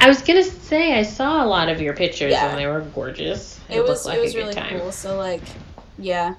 [0.00, 2.50] I was gonna say I saw a lot of your pictures Yeah.
[2.50, 3.58] and they were gorgeous.
[3.68, 4.78] it, was like it was really time.
[4.78, 5.42] cool so like
[5.98, 6.34] yeah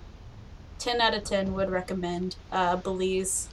[0.79, 3.49] 10 out of 10 would recommend uh, belize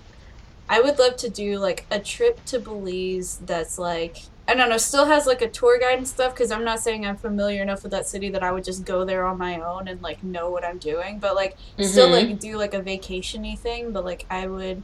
[0.68, 4.76] i would love to do like a trip to belize that's like i don't know
[4.78, 7.82] still has like a tour guide and stuff because i'm not saying i'm familiar enough
[7.82, 10.50] with that city that i would just go there on my own and like know
[10.50, 12.28] what i'm doing but like still Mhm.
[12.28, 14.82] like do like a vacation-y thing but like i would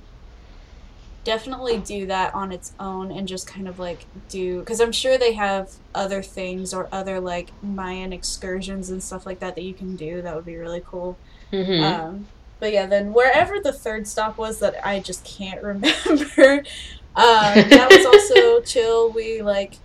[1.25, 5.17] definitely do that on its own and just kind of like do because i'm sure
[5.17, 9.73] they have other things or other like mayan excursions and stuff like that that you
[9.73, 11.17] can do that would be really cool
[11.51, 11.83] Mhm.
[11.83, 12.27] um
[12.61, 16.63] but yeah then wherever the third stop was that i just can't remember
[17.17, 19.81] um that was also chill we like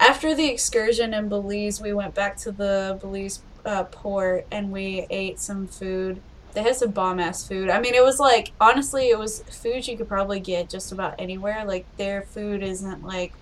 [0.00, 5.06] after the excursion in belize we went back to the belize uh, port and we
[5.10, 6.22] ate some food
[6.54, 7.70] they had some bomb ass food.
[7.70, 11.14] I mean, it was like honestly, it was food you could probably get just about
[11.18, 11.64] anywhere.
[11.66, 13.38] Like their food isn't like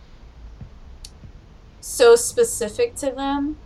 [1.81, 3.59] so specific to them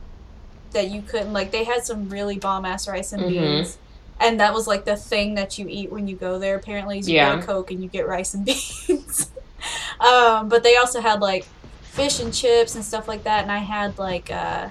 [0.72, 1.52] that you couldn't like.
[1.52, 3.26] They had some really bomb ass rice and Mhm.
[3.26, 3.78] beans,
[4.20, 6.56] and that was like the thing that you eat when you go there.
[6.56, 7.18] Apparently, is you Yeah.
[7.18, 8.46] get a coke and you get rice and
[8.88, 9.32] beans.
[10.00, 11.46] um, but they also had like
[11.83, 14.68] fish and chips and stuff like that, and I had like uh,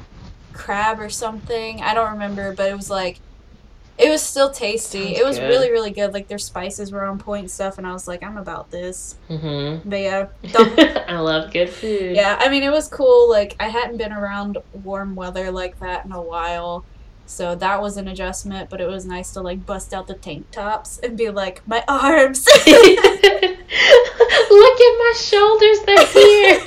[0.53, 1.81] crab or something.
[1.81, 3.19] I don't remember, but it was like
[3.97, 5.05] it was still tasty.
[5.05, 5.47] Sounds it was good.
[5.47, 6.13] really really good.
[6.13, 9.15] Like their spices were on point and stuff, and I was like, I'm about this.
[9.29, 9.81] Mhm.
[9.85, 10.27] But yeah,
[11.07, 12.15] I love good food.
[12.15, 12.37] yeah.
[12.39, 13.29] I mean, it was cool.
[13.29, 16.85] Like I hadn't been around warm weather like that in a while.
[17.25, 20.51] So that was an adjustment, but it was nice to like bust out the tank
[20.51, 22.45] tops and be like, my arms.
[22.65, 23.59] Look
[24.79, 26.59] at my shoulders, they're here.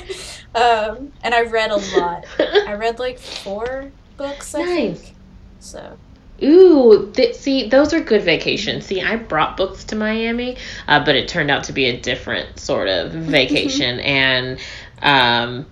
[0.55, 2.25] um, and I read a lot.
[2.39, 5.01] I read like four books, I Nice.
[5.01, 5.15] think.
[5.59, 5.97] So
[6.43, 8.85] Ooh, th- see, those are good vacations.
[8.85, 12.59] See, I brought books to Miami, uh, but it turned out to be a different
[12.59, 14.59] sort of vacation, and
[15.01, 15.65] um,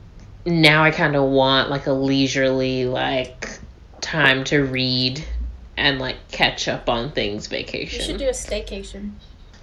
[0.45, 3.59] now I kind of want like a leisurely like
[4.05, 5.25] time to read
[5.75, 7.99] and like catch up on things vacation.
[7.99, 9.11] you should do a staycation.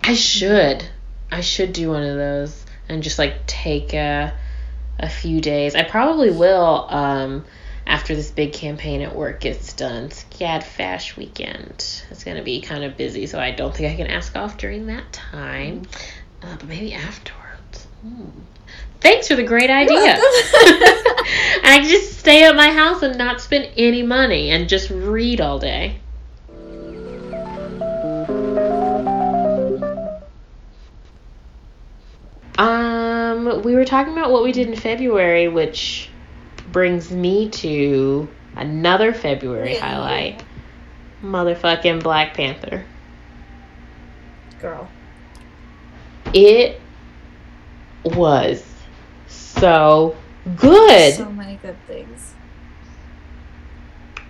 [0.03, 0.85] I should.
[1.31, 4.35] I should do one of those and just like take a
[4.99, 5.75] a few days.
[5.75, 7.45] I probably will um
[7.87, 10.09] after this big campaign at work gets done.
[10.11, 12.03] Scad Fash weekend.
[12.11, 14.87] It's gonna be kind of busy, so I don't think I can ask off during
[14.87, 15.83] that time.
[16.43, 17.87] Uh, but maybe afterwards.
[18.03, 18.29] Hmm.
[19.03, 20.17] Thanks for the great idea.
[21.65, 25.41] I can just stay at my house and not spend any money and just read
[25.41, 25.99] all day.
[32.57, 36.09] Um, we were talking about what we did in February, which
[36.71, 40.45] brings me to another February highlight.
[41.25, 42.85] Motherfucking Black Panther.
[44.61, 44.89] Girl.
[46.33, 46.81] It
[48.05, 48.72] was
[49.63, 50.17] so
[50.57, 51.15] good.
[51.15, 52.35] So many good things.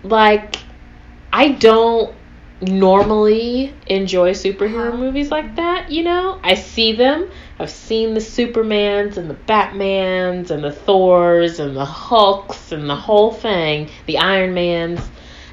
[0.03, 0.57] like
[1.33, 2.14] I don't
[2.61, 4.97] normally enjoy superhero Uh-huh.
[4.97, 6.38] movies like that, you know?
[6.42, 7.29] I see them.
[7.59, 12.97] I've seen the Supermans and the Batmans and the Thors and the Hulks and the
[12.97, 15.01] whole thing, the Iron Mans,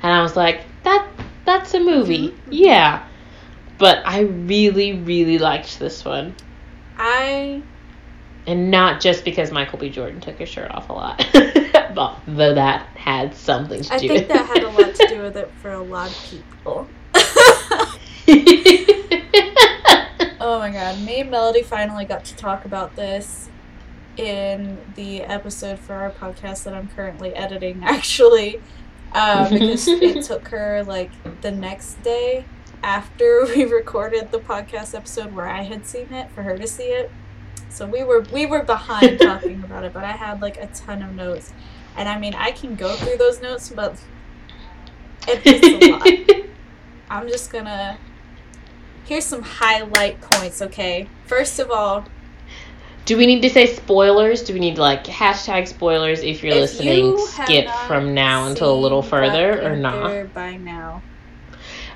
[0.03, 1.07] and I was like, that
[1.45, 2.29] that's a movie.
[2.29, 2.37] Mhm.
[2.51, 3.03] Yeah.
[3.77, 6.35] But I really really liked this one.
[6.97, 7.61] I
[8.49, 9.89] And not just because Michael B.
[9.89, 11.25] Jordan took his shirt off a lot.
[11.95, 15.07] But- Though that had something to I do think with that had a lot to
[15.07, 16.87] do with it for a lot of people.
[20.41, 23.49] Oh my god, me and Melody finally got to talk about this
[24.17, 28.61] in the episode for our podcast that I'm currently editing, actually.
[29.13, 32.45] Um, because it took her like the next day
[32.83, 36.83] after we recorded the podcast episode where I had seen it for her to see
[36.85, 37.11] it.
[37.69, 41.01] So we were we were behind talking about it, but I had like a ton
[41.01, 41.53] of notes.
[41.95, 44.01] And I mean I can go through those notes, but
[45.27, 46.45] it's a lot.
[47.09, 47.97] I'm just gonna.
[49.05, 51.07] Here's some highlight points, okay?
[51.25, 52.05] First of all,
[53.05, 54.43] Do we need to say spoilers?
[54.43, 57.05] Do we need like hashtag spoilers if you're if listening?
[57.05, 60.31] you skip from now until a little further or not?
[60.33, 61.01] By now,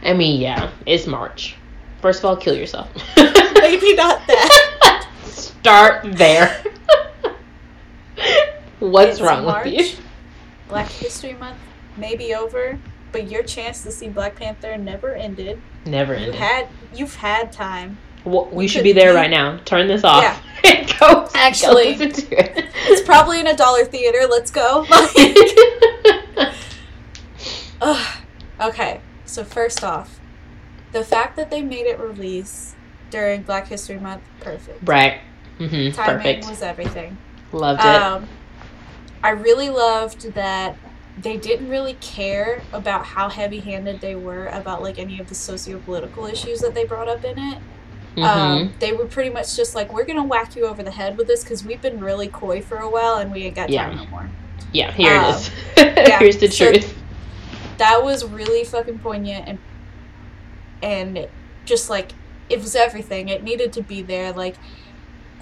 [0.01, 1.55] I mean, yeah, it's March.
[2.01, 2.89] First of all, kill yourself.
[3.15, 5.02] maybe not that.
[5.33, 6.63] Start there.
[8.79, 10.03] What's It's wrong March, with you?
[10.67, 11.57] Black History Month
[11.97, 12.77] may be over,
[13.11, 15.61] but your chance to see Black Panther never ended.
[15.85, 17.97] Never You had you've had time.
[18.25, 19.57] Well, we you should be there you- right now.
[19.65, 20.23] Turn this off.
[20.63, 20.95] Yeah.
[20.99, 21.29] go.
[21.33, 22.25] Actually, go it.
[22.87, 24.27] It's probably in a dollar theater.
[24.29, 24.85] Let's go.
[28.61, 30.19] Okay, so first off,
[30.93, 32.72] the fact that they made it release
[33.13, 34.79] during Black History Month, perfect.
[34.87, 35.21] right.
[35.59, 36.49] hmm Timing Perfect.
[36.49, 37.15] was everything.
[37.51, 37.85] Loved it.
[37.85, 38.27] Um,
[39.23, 40.75] I really loved that
[41.21, 46.25] they didn't really care about how heavy-handed they were about like any of the socio-political
[46.25, 47.57] issues that they brought up in it.
[48.15, 51.15] hmm Um, they were pretty much just like, "We're gonna whack you over the head
[51.15, 53.85] with this because we've been really coy for a while and we ain't got Yeah.
[53.85, 54.27] time no more."
[54.71, 55.35] yeah, here um,
[55.77, 56.17] it is.
[56.19, 56.97] Here's the so- truth.
[57.77, 59.57] That was really fucking poignant and
[60.81, 61.27] and
[61.65, 62.11] just like
[62.49, 63.29] it was everything.
[63.29, 64.31] It needed to be there.
[64.31, 64.55] Like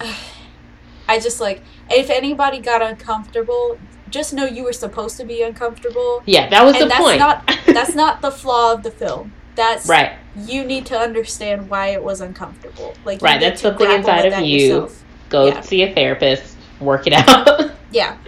[1.08, 3.78] I just like if anybody got uncomfortable,
[4.10, 6.22] just know you were supposed to be uncomfortable.
[6.26, 7.18] Yeah, that was and the that's point.
[7.18, 9.32] not that's not the flaw of the film.
[9.54, 10.12] That's right.
[10.36, 12.94] You need to understand why it was uncomfortable.
[13.04, 14.58] Like you Right, that's to something inside of you.
[14.58, 15.04] yourself.
[15.28, 15.60] Go Yeah.
[15.60, 16.56] see a therapist.
[16.80, 17.70] Work it out.
[17.90, 18.16] Yeah.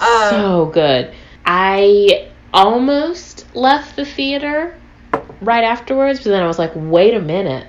[0.00, 1.12] Um, so good.
[1.44, 4.76] I almost left the theater
[5.40, 7.66] right afterwards, but then I was like, wait a minute.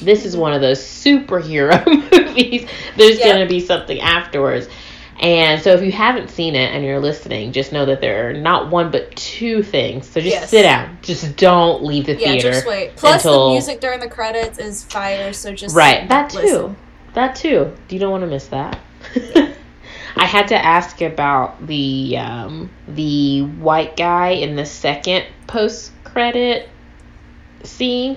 [0.00, 2.68] This is one of those superhero movies.
[2.96, 3.26] There's Yep.
[3.26, 4.68] going to be something afterwards.
[5.18, 8.32] And so if you haven't seen it and you're listening, just know that there are
[8.32, 10.06] not one but two things.
[10.08, 10.50] So just Yes.
[10.50, 10.96] sit down.
[11.02, 12.52] Just don't leave the Yeah, theater.
[12.52, 12.96] just wait.
[12.96, 16.38] Plus, until- the music during the credits is fire, so just Right, that too.
[16.38, 16.76] listen.
[17.14, 17.72] That too.
[17.90, 18.78] You don't want to miss that.
[20.16, 26.68] I had to ask about the um, the white guy in the second post credit
[27.64, 28.16] scene.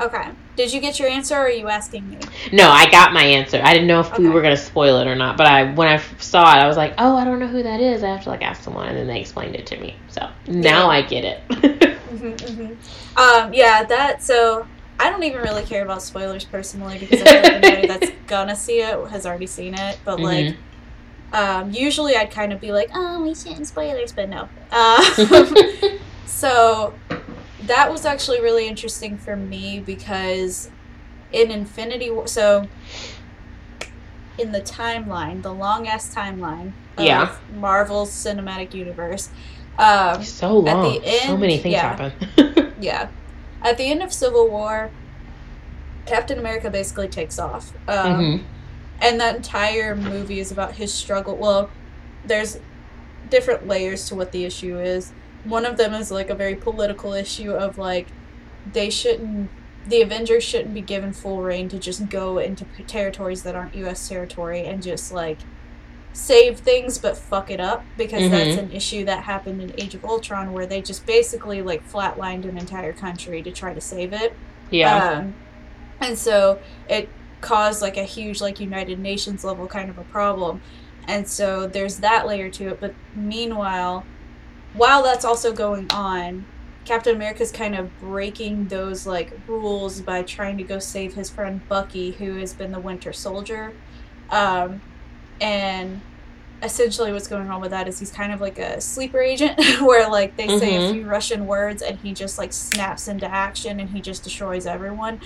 [0.00, 0.28] Okay.
[0.56, 2.18] Did you get your answer, or are you asking me?
[2.52, 3.60] No, I got my answer.
[3.62, 5.98] I didn't know if we were gonna spoil it or not, but I when I
[6.18, 8.02] saw it, I was like, oh, I don't know who that is.
[8.02, 9.96] I have to like ask someone, and then they explained it to me.
[10.08, 10.86] So now Yeah.
[10.86, 11.92] I get it.
[12.08, 12.72] hmm hmm
[13.20, 14.22] Um, yeah, that.
[14.22, 14.66] So
[14.98, 19.26] I don't even really care about spoilers personally because anybody that's gonna see it has
[19.26, 19.98] already seen it.
[20.06, 20.56] But like, Mhm.
[21.34, 24.48] um, usually I'd kind of be like, oh, we shouldn't spoilers, but no.
[24.72, 26.94] Um, so
[27.64, 30.70] that was actually really interesting for me because
[31.32, 32.68] in Infinity War, so
[34.38, 37.36] in the timeline, the long ass timeline of Yeah.
[37.54, 39.30] Marvel's cinematic universe.
[39.78, 41.00] Um, so At long.
[41.02, 41.96] the so many things yeah.
[41.96, 42.72] happen.
[42.80, 43.08] Yeah.
[43.62, 44.90] At the end of Civil War,
[46.04, 47.72] Captain America basically takes off.
[47.88, 48.42] Um, Mhm.
[49.00, 51.36] And that entire movie is about his struggle.
[51.36, 51.68] Well,
[52.24, 52.58] there's
[53.30, 55.12] different layers to what the issue is.
[55.48, 58.08] One of them is like a very political issue of like,
[58.72, 59.50] they shouldn't,
[59.86, 63.74] the Avengers shouldn't be given full reign to just go into p- territories that aren't
[63.76, 64.08] U.S.
[64.08, 65.38] territory and just like
[66.12, 68.58] save things but fuck it up because that's Mhm.
[68.58, 72.56] an issue that happened in Age of Ultron where they just basically like flatlined an
[72.56, 74.32] entire country to try to save it.
[74.70, 75.10] yeah.
[75.18, 75.34] Um,
[76.00, 77.08] and so it
[77.42, 80.60] caused like a huge like United Nations level kind of a problem.
[81.06, 82.80] And so there's that layer to it.
[82.80, 84.04] But meanwhile,
[84.76, 86.44] while that's also going on,
[86.84, 91.60] Captain America's kind of breaking those like rules by trying to go save his friend
[91.68, 93.72] Bucky, who has been the Winter Soldier.
[94.30, 94.80] Um,
[95.40, 96.00] and
[96.62, 100.08] essentially what's going on with that is he's kind of like a sleeper agent where
[100.08, 100.92] like they say a Mhm.
[100.92, 105.20] few Russian words and he just like snaps into action and he just destroys everyone.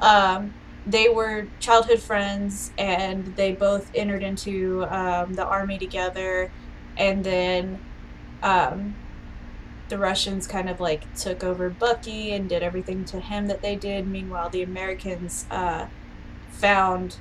[0.00, 0.52] Um,
[0.86, 6.50] they were childhood friends and they both entered into um, the army together
[6.98, 7.78] and then
[8.44, 8.94] um,
[9.88, 13.74] the Russians kind of like took over Bucky and did everything to him that they
[13.76, 14.06] did.
[14.06, 15.86] Meanwhile, the Americans uh,
[16.50, 17.16] found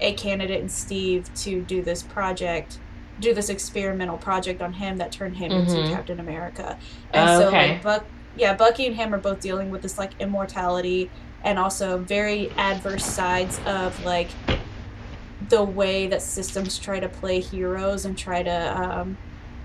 [0.00, 2.78] a candidate in Steve to do this project,
[3.20, 5.88] do this experimental project on him that turned him into Mhm.
[5.90, 6.76] Captain America.
[7.12, 8.04] And Oh, so, like, Buck,
[8.36, 11.10] yeah, Bucky and him are both dealing with this like immortality
[11.44, 14.28] and also very adverse sides of like
[15.48, 19.16] the way that systems try to play heroes and try to um,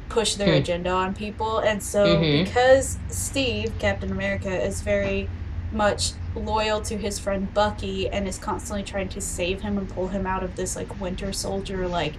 [0.10, 0.62] push their Hmm.
[0.62, 1.60] agenda on people.
[1.60, 2.45] And so, Mhm.
[2.45, 5.30] because Steve, Captain America, is very
[5.72, 10.07] much loyal to his friend Bucky and is constantly trying to save him and pull
[10.07, 12.14] him out of this like winter soldier like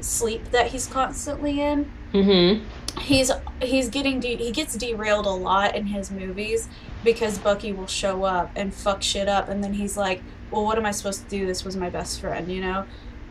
[0.00, 2.64] sleep that he's constantly in Mm-hmm.
[3.00, 3.30] he's
[3.60, 6.68] he's getting de- he gets derailed a lot in his movies
[7.04, 10.78] because Bucky will show up and fuck shit up and then he's like, "Well, what
[10.78, 11.46] am I supposed to do?
[11.46, 12.84] This was my best friend, you know?"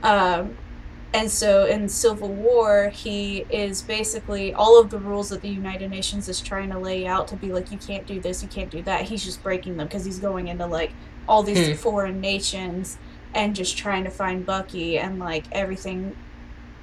[0.04, 0.58] Um
[1.14, 5.90] and so in Civil War, he is basically all of the rules that the United
[5.90, 8.70] Nations is trying to lay out to be like, you can't do this, you can't
[8.70, 9.04] do that.
[9.04, 10.92] He's just breaking them because he's going into like
[11.28, 11.74] all these Hmm.
[11.76, 12.98] foreign nations
[13.34, 16.16] and just trying to find Bucky and like everything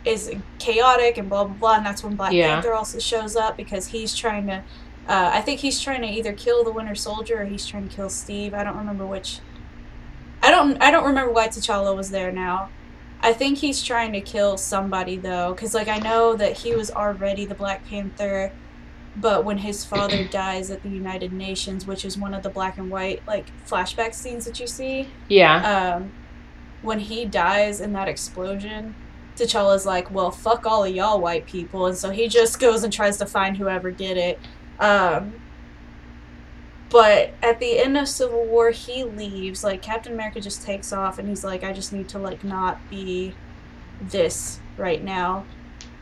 [0.05, 2.55] is chaotic and blah blah blah and that's when Black Yeah.
[2.55, 4.63] Panther also shows up because he's trying to
[5.09, 7.95] uh, I think he's trying to either kill the Winter Soldier or he's trying to
[7.95, 8.55] kill Steve.
[8.55, 9.41] I don't remember which
[10.43, 12.69] I don't I don't remember why T'Challa was there now.
[13.25, 16.91] I think he's trying to kill somebody though cuz like I know that he was
[16.91, 18.53] already the Black Panther
[19.17, 22.79] but when his father dies at the United Nations, which is one of the black
[22.79, 25.95] and white like flashback scenes that you see, Yeah.
[25.97, 26.13] um,
[26.83, 28.95] when he dies in that explosion,
[29.37, 32.93] T'Challa's like, "Well, fuck all of y'all white people," and so he just goes and
[32.93, 34.39] tries to find whoever did it.
[34.81, 35.35] Um,
[36.91, 39.65] but at the end of Civil War, he leaves.
[39.65, 42.79] Like Captain America just takes off, and he's like, "I just need to like not
[42.91, 43.35] be
[44.01, 45.45] this right now,"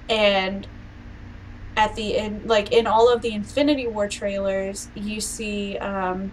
[0.08, 0.66] and
[1.74, 6.30] at the end like in all of the infinity war trailers you see um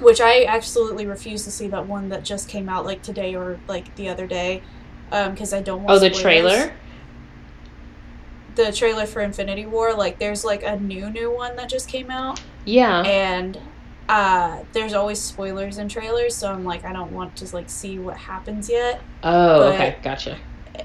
[0.00, 3.60] which i absolutely refuse to see that one that just came out like today or
[3.68, 4.62] like the other day
[5.10, 6.22] um because i don't want Oh, the spoilers.
[6.22, 6.72] trailer.
[8.54, 12.10] the trailer for infinity war like there's like a new new one that just came
[12.10, 13.02] out Yeah.
[13.02, 13.58] and
[14.12, 17.98] uh there's always spoilers in trailers so i'm like i don't want to like see
[17.98, 20.36] what happens yet Oh, but- okay, gotcha.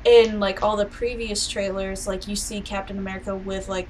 [0.05, 3.87] in like all the previous trailers, like you see Captain America with like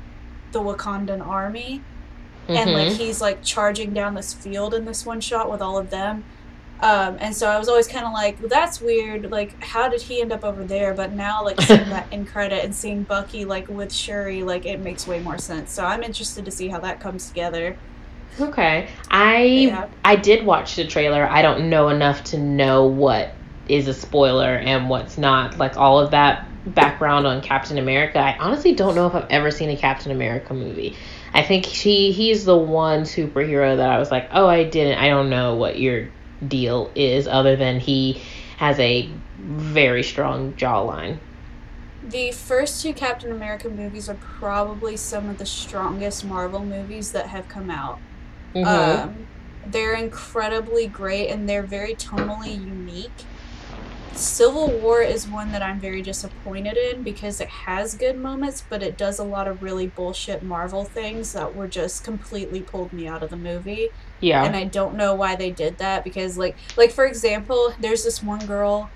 [0.53, 1.81] the Wakandan army,
[2.47, 2.97] and like Mhm.
[2.97, 6.23] he's like charging down this field in this one shot with all of them.
[6.79, 9.29] Um, and so I was always kind of like, well, that's weird.
[9.31, 10.93] Like, how did he end up over there?
[10.93, 14.79] But now, like seeing that in credit and seeing Bucky like with Shuri, like it
[14.79, 15.71] makes way more sense.
[15.71, 17.75] So I'm interested to see how that comes together.
[18.39, 18.89] Okay.
[19.09, 19.87] I Yeah.
[20.03, 21.27] I did watch the trailer.
[21.27, 23.33] I don't know enough to know what
[23.67, 25.57] is a spoiler and what's not.
[25.57, 28.19] Like all of that background on Captain America.
[28.19, 30.95] I honestly don't know if I've ever seen a Captain America movie.
[31.33, 34.97] I think he he's the one superhero that I was like, "Oh, I didn't.
[34.99, 36.09] I don't know what your
[36.45, 38.21] deal is other than he
[38.57, 39.09] has a
[39.39, 41.17] very strong jawline."
[42.03, 47.27] The first two Captain America movies are probably some of the strongest Marvel movies that
[47.27, 47.99] have come out.
[48.65, 49.03] Mhm.
[49.03, 49.27] Um,
[49.65, 53.25] they're incredibly great and they're very tonally unique.
[54.13, 58.81] Civil War is one that I'm very disappointed in because it has good moments, but
[58.81, 63.07] it does a lot of really bullshit Marvel things that were just completely pulled me
[63.07, 63.89] out of the movie.
[64.19, 64.43] yeah.
[64.43, 68.23] And I don't know why they did that because like like for example, there's this
[68.23, 68.89] one girl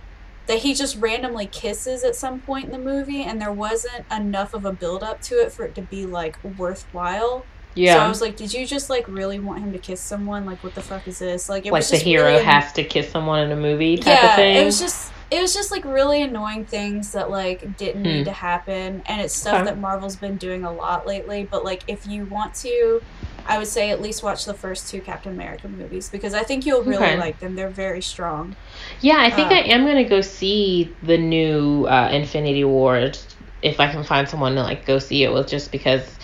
[0.47, 4.53] that he just randomly kisses at some point in the movie and there wasn't enough
[4.55, 7.45] of a build up to it for it to be like worthwhile.
[7.75, 7.95] Yeah.
[7.97, 10.45] So I was like, did you just like really want him to kiss someone?
[10.45, 11.49] Like, what the fuck is this?
[11.49, 14.19] Like, it like was the hero really has to kiss someone in a movie type
[14.19, 14.57] yeah, of thing.
[14.61, 18.09] it was just it was just like really annoying things that like didn't Hmm.
[18.09, 19.65] need to happen, and it's stuff Okay.
[19.65, 21.47] that Marvel's been doing a lot lately.
[21.49, 23.01] But like, if you want to,
[23.45, 26.65] I would say at least watch the first two Captain America movies because I think
[26.65, 27.15] you'll really Okay.
[27.15, 27.55] like them.
[27.55, 28.57] They're very strong.
[28.99, 33.11] Yeah, I think Uh, I am gonna go see the new uh, Infinity War
[33.61, 36.17] if I can find someone to like go see it with, just because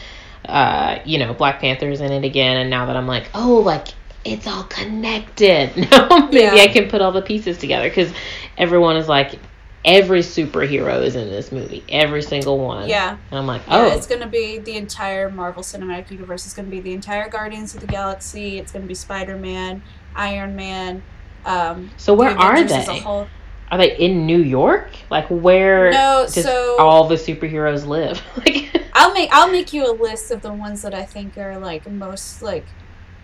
[0.46, 3.88] uh, you know Black Panther's in it again, and now that I'm like, oh, like
[4.26, 5.72] it's all connected.
[5.92, 6.64] Now maybe Yeah.
[6.64, 8.12] I can put all the pieces together because
[8.58, 9.40] everyone is like,
[9.86, 12.90] every superhero is in this movie, every single one.
[12.90, 13.78] Yeah, and I'm like, yeah.
[13.78, 16.46] oh, It's gonna be the entire Marvel Cinematic Universe.
[16.46, 18.60] It's gonna be the entire Guardians of the Galaxy.
[18.60, 19.82] It's gonna be Spider Man,
[20.16, 21.02] Iron Man.
[21.46, 23.28] Um, so where the are Avengers as a they?
[23.70, 24.90] Are they in New York?
[25.10, 28.22] Like where No, does so- all the superheroes live?
[28.38, 31.58] like I'll make I'll make you a list of the ones that I think are
[31.60, 32.66] like most like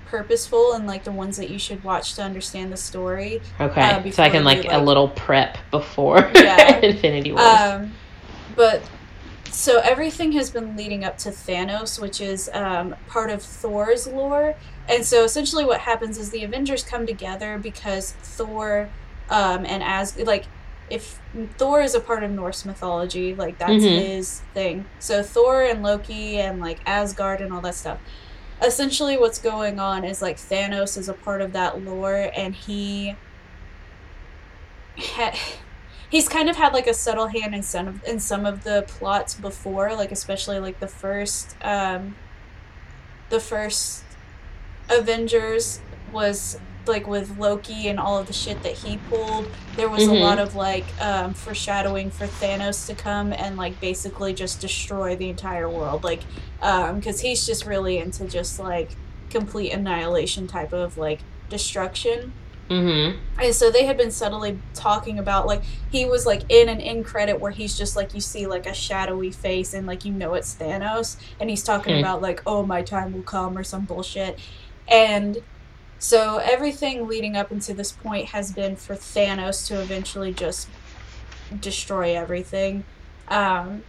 [0.06, 3.42] purposeful and like the ones that you should watch to understand the story.
[3.60, 3.82] Okay.
[3.82, 6.78] Uh, so I can you, like, a little prep before Yeah.
[6.80, 7.44] Infinity Wars.
[7.46, 7.94] Um,
[8.56, 8.84] but
[9.50, 14.56] so everything has been leading up to Thanos, which is um, part of Thor's lore.
[14.90, 18.90] And so essentially, what happens is the Avengers come together because Thor
[19.30, 20.46] um, and as like
[20.90, 21.20] if
[21.58, 23.98] Thor is a part of Norse mythology, like that's Mhm.
[23.98, 24.86] his thing.
[25.00, 28.00] So Thor and Loki and like Asgard and all that stuff.
[28.62, 33.16] Essentially, what's going on is like Thanos is a part of that lore, and he.
[34.98, 35.36] Ha-
[36.10, 38.86] he's kind of had like a subtle hand in some of, in some of the
[38.88, 42.16] plots before, like especially like the first um
[43.30, 44.04] the first
[44.90, 45.80] Avengers
[46.12, 49.48] was like with Loki and all of the shit that he pulled.
[49.76, 50.12] There was Mhm.
[50.12, 55.16] a lot of like um foreshadowing for Thanos to come and like basically just destroy
[55.16, 56.22] the entire world like
[56.62, 58.92] um cuz he's just really into just like
[59.30, 61.20] complete annihilation type of like
[61.50, 62.34] destruction.
[62.70, 63.18] mm-hmm.
[63.42, 65.62] And so they had been subtly talking about like
[65.92, 68.74] he was like in an end credit where he's just like you see like a
[68.74, 72.00] shadowy face and like you know it's Thanos and he's talking Hmm.
[72.00, 74.38] about like oh my time will come or some bullshit.
[74.88, 75.38] And
[76.04, 80.68] so everything leading up into this point has been for Thanos to eventually just
[81.62, 82.84] destroy everything.
[83.30, 83.84] Um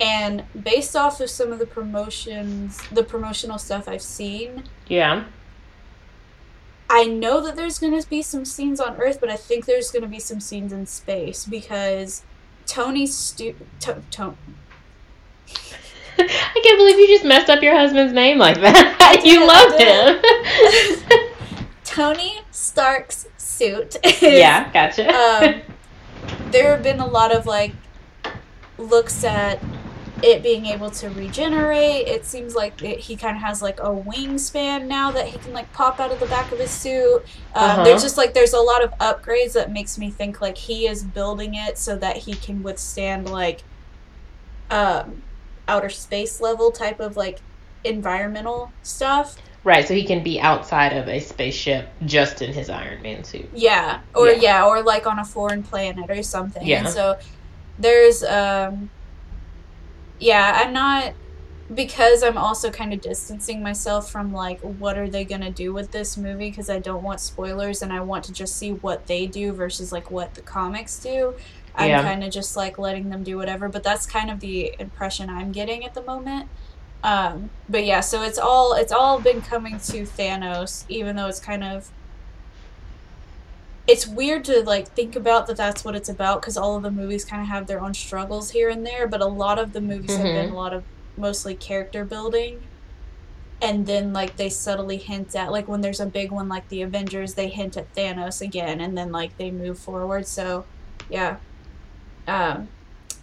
[0.00, 5.24] and based off of some of the promotions, the promotional stuff I've seen, Yeah.
[6.88, 9.90] I know that there's going to be some scenes on Earth, but I think there's
[9.90, 12.22] going to be some scenes in space because
[12.64, 14.34] Tony's stu- to- to-
[16.18, 19.20] I can't believe you just messed up your husband's name like that.
[19.24, 19.78] you did, love
[21.18, 21.28] him.
[21.88, 23.96] Tony Stark's suit.
[24.04, 25.08] Is, yeah, gotcha.
[25.08, 25.62] Um,
[26.50, 27.72] there have been a lot of like
[28.76, 29.62] looks at
[30.22, 32.06] it being able to regenerate.
[32.06, 35.52] It seems like it, he kind of has like a wingspan now that he can
[35.52, 37.22] like pop out of the back of his suit.
[37.54, 37.84] Um, Uh-huh.
[37.84, 41.02] There's just like there's a lot of upgrades that makes me think like he is
[41.04, 43.62] building it so that he can withstand like
[44.70, 45.22] um,
[45.66, 47.40] outer space level type of like
[47.84, 49.36] environmental stuff.
[49.68, 53.48] Right, so he can be outside of a spaceship just in his Iron Man suit.
[53.54, 54.40] Yeah, or Yeah.
[54.40, 54.66] yeah.
[54.66, 56.66] or like on a foreign planet or something.
[56.66, 56.80] Yeah.
[56.80, 57.18] And so
[57.78, 58.90] there's um
[60.18, 61.12] yeah, I'm not
[61.74, 65.72] because I'm also kind of distancing myself from like what are they going to do
[65.74, 69.06] with this movie because I don't want spoilers and I want to just see what
[69.06, 71.34] they do versus like what the comics do.
[71.74, 72.02] I'm Yeah.
[72.02, 75.52] kind of just like letting them do whatever, but that's kind of the impression I'm
[75.52, 76.48] getting at the moment.
[77.02, 81.40] Um, but yeah, so it's all it's all been coming to Thanos, even though it's
[81.40, 81.90] kind of
[83.86, 86.90] it's weird to like think about that that's what it's about because all of the
[86.90, 89.80] movies kind of have their own struggles here and there, but a lot of the
[89.80, 90.52] movies have been Mhm.
[90.52, 90.84] a lot of
[91.16, 92.62] mostly character building.
[93.62, 96.82] And then like they subtly hint at like when there's a big one like the
[96.82, 100.26] Avengers, they hint at Thanos again and then like they move forward.
[100.26, 100.64] So
[101.08, 101.36] yeah.
[102.26, 102.68] Um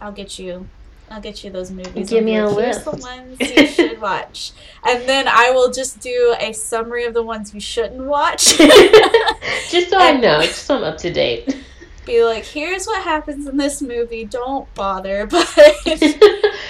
[0.02, 0.68] I'll get you
[1.10, 2.10] I'll get you those movies.
[2.10, 4.52] Give and me a like, Here's the ones you should watch.
[4.84, 8.58] And then I will just do a summary of the ones you shouldn't watch.
[9.70, 11.56] just so I know, just so I'm up to date.
[12.06, 14.26] be like, here's what happens in this movie.
[14.26, 15.28] Don't bother.
[15.32, 15.50] But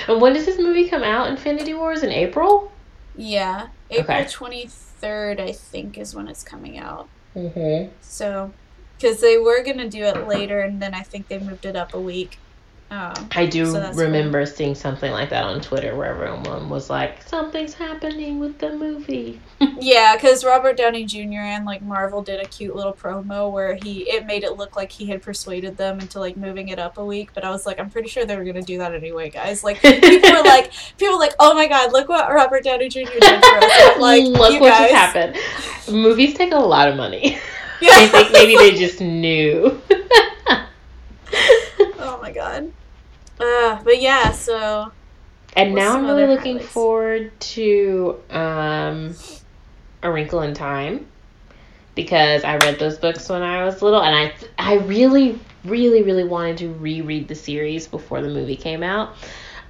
[0.07, 1.29] and when does this movie come out?
[1.29, 2.71] Infinity Wars in April?
[3.15, 4.27] yeah, April Okay.
[4.29, 7.07] twenty third, I think, is when it's coming out.
[7.35, 7.91] Mm-hmm.
[8.01, 8.51] So,
[8.97, 11.93] because they were gonna do it later, and then I think they moved it up
[11.93, 12.37] a week.
[12.95, 17.23] Um, I do So remember seeing something like that on Twitter where everyone was like,
[17.23, 19.41] something's happening with the movie.
[19.81, 21.39] yeah, because Robert Downey Jr.
[21.39, 24.93] and like Marvel did a cute little promo where he it made it look like
[24.93, 27.31] he had persuaded them into like moving it up a week.
[27.33, 29.61] But I was like, I'm pretty sure they were gonna do that anyway, guys.
[29.61, 32.99] Like people were like, people were like, oh my god, look what Robert Downey Jr.
[33.19, 33.99] did for us.
[33.99, 35.37] Like, Look what guys, just happened.
[36.01, 37.39] Movies take a lot of money.
[37.81, 37.89] Yeah.
[37.91, 39.81] I think maybe they just knew.
[41.99, 42.71] oh my god.
[43.39, 44.91] Uh, but yeah, so
[45.55, 46.73] And now I'm really looking highlights?
[46.73, 49.15] forward to um,
[50.03, 51.05] A Wrinkle in Time
[51.95, 56.23] because I read those books when I was little, and I I really really really
[56.25, 59.15] wanted to reread the series before the movie came out,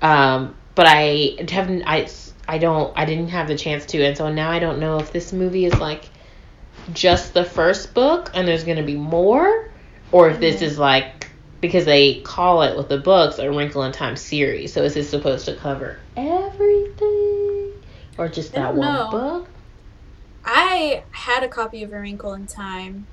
[0.02, 2.08] um, but I haven't I
[2.48, 5.12] I don't I didn't have the chance to, and so now I don't know if
[5.12, 6.10] this movie is like
[6.94, 9.70] just the first book and there's gonna be more,
[10.12, 10.64] or if this Mhm.
[10.64, 11.25] is like
[11.66, 14.74] because they call it with the books a Wrinkle in Time series.
[14.74, 17.74] So is it supposed to cover everything,
[18.18, 19.10] or just that one know.
[19.12, 19.50] book?
[20.44, 23.08] I had a copy of A Wrinkle in Time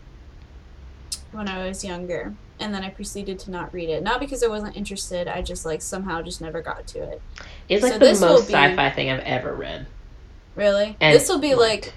[1.32, 4.02] when I was younger, and then I proceeded to not read it.
[4.02, 7.22] Not because I wasn't interested, I just like somehow just never got to it.
[7.68, 9.86] It's like So the this most be- sci-fi thing I've ever read.
[10.54, 10.96] Really?
[11.00, 11.94] And this will be like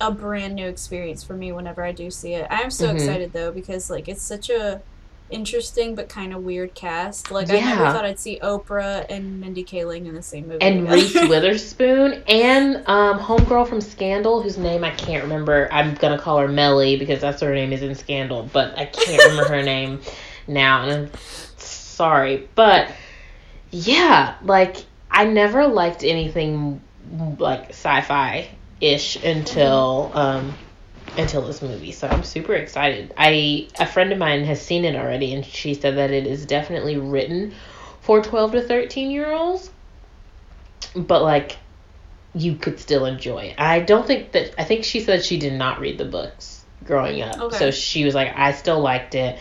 [0.00, 2.46] a brand new experience for me whenever I do see it.
[2.50, 2.94] I am so Mhm.
[2.94, 4.80] excited though because like it's such a
[5.30, 7.30] interesting but kind of weird cast.
[7.30, 10.62] Like I never thought I'd see Oprah and Mindy Kaling in the same movie.
[10.62, 10.88] and.
[10.90, 15.68] Reese Witherspoon and um, homegirl from Scandal, whose name I can't remember.
[15.70, 18.86] I'm gonna call her Melly because that's what her name is in Scandal, but I
[18.86, 20.00] can't remember her name
[20.46, 21.10] now, and I'm
[21.56, 22.48] sorry.
[22.54, 22.90] But
[23.70, 26.80] yeah, like I never liked anything
[27.38, 28.48] like sci-fi
[28.80, 30.54] ish until um,
[31.18, 31.92] until this movie.
[31.92, 33.12] So I'm super excited.
[33.16, 36.46] I a friend of mine has seen it already, and she said that it is
[36.46, 37.54] definitely written
[38.00, 39.70] for 12 to 13 year olds
[40.94, 41.56] but like
[42.34, 43.54] you could still enjoy it.
[43.58, 47.22] I don't think that I think she said she did not read the books growing
[47.22, 47.38] up.
[47.40, 47.56] Okay.
[47.56, 49.38] So she was like I still liked it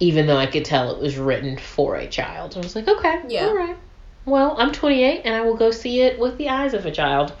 [0.00, 2.54] even though I could tell it was written for a child.
[2.56, 3.46] I was like, okay, Yeah.
[3.46, 3.76] all right.
[4.24, 7.32] Well, I'm 28 and I will go see it with the eyes of a child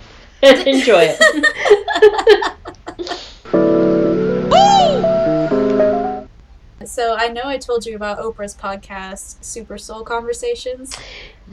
[0.42, 2.52] and enjoy it.
[6.84, 10.94] So I know I told you about Oprah's podcast, Super Soul Conversations.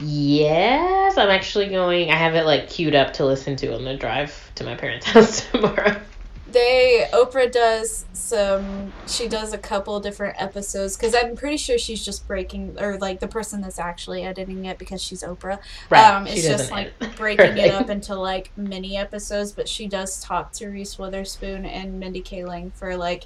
[0.03, 2.11] yes, I'm actually going.
[2.11, 5.05] I have it like queued up to listen to on the drive to my parents'
[5.11, 5.99] house tomorrow.
[6.47, 8.93] They Oprah does some.
[9.07, 13.19] She does a couple different episodes because I'm pretty sure she's just breaking or like
[13.19, 15.59] the person that's actually editing it because she's Oprah.
[15.91, 19.51] um, it's just like breaking it up into like mini episodes.
[19.51, 23.25] But she does talk to Reese Witherspoon and Mindy Kaling for like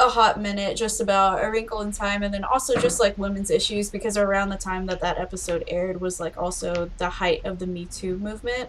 [0.00, 3.50] a hot minute just about a wrinkle in time and then also just like women's
[3.50, 7.58] issues because around the time that that episode aired was like also the height of
[7.60, 8.68] the me too movement.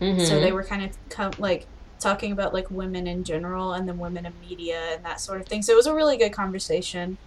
[0.00, 0.24] Mhm.
[0.26, 1.66] so they were kind of com- like
[1.98, 5.46] talking about like women in general and then women in media and that sort of
[5.46, 5.60] thing.
[5.62, 7.18] So it was a really good conversation.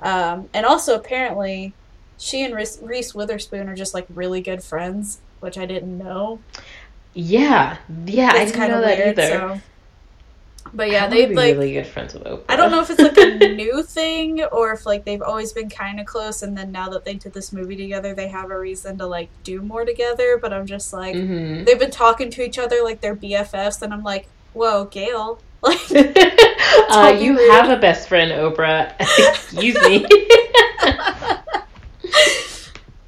[0.00, 1.72] Um, and also apparently
[2.18, 6.38] she and Reese, Reese witherspoon are just like really good friends which i didn't know.
[7.14, 9.28] Yeah, yeah, I didn't kind know that weird either.
[9.28, 9.60] so
[10.74, 12.44] but yeah they like really good friends with Oprah.
[12.48, 15.68] I don't know if it's like a new thing or if like they've always been
[15.68, 18.58] kind of close and then now that they did this movie together they have a
[18.58, 21.66] reason to like do more together but I'm just like Mhm.
[21.66, 25.78] they've been talking to each other like they're BFFs and I'm like whoa Gail like
[25.92, 27.50] uh, you rude.
[27.52, 28.94] have a best friend, Oprah.
[28.98, 30.04] Excuse me.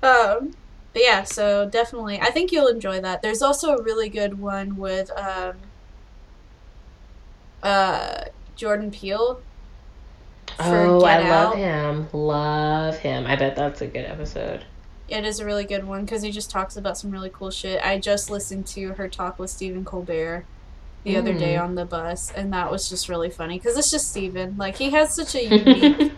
[0.02, 0.52] um
[0.92, 4.76] but yeah so definitely I think you'll enjoy that there's also a really good one
[4.76, 5.54] with um
[7.64, 8.24] uh
[8.56, 9.40] Jordan Peele
[10.56, 12.08] for oh, Get I love him.
[12.12, 13.26] Love him.
[13.26, 14.64] I bet that's a good episode.
[15.08, 17.84] It is a really good one because he just talks about some really cool shit.
[17.84, 20.44] I just listened to her talk with Stephen Colbert
[21.02, 21.62] the other day Mm.
[21.64, 24.54] on the bus, and that was just really funny because it's just Stephen.
[24.56, 26.12] Like, he has such a unique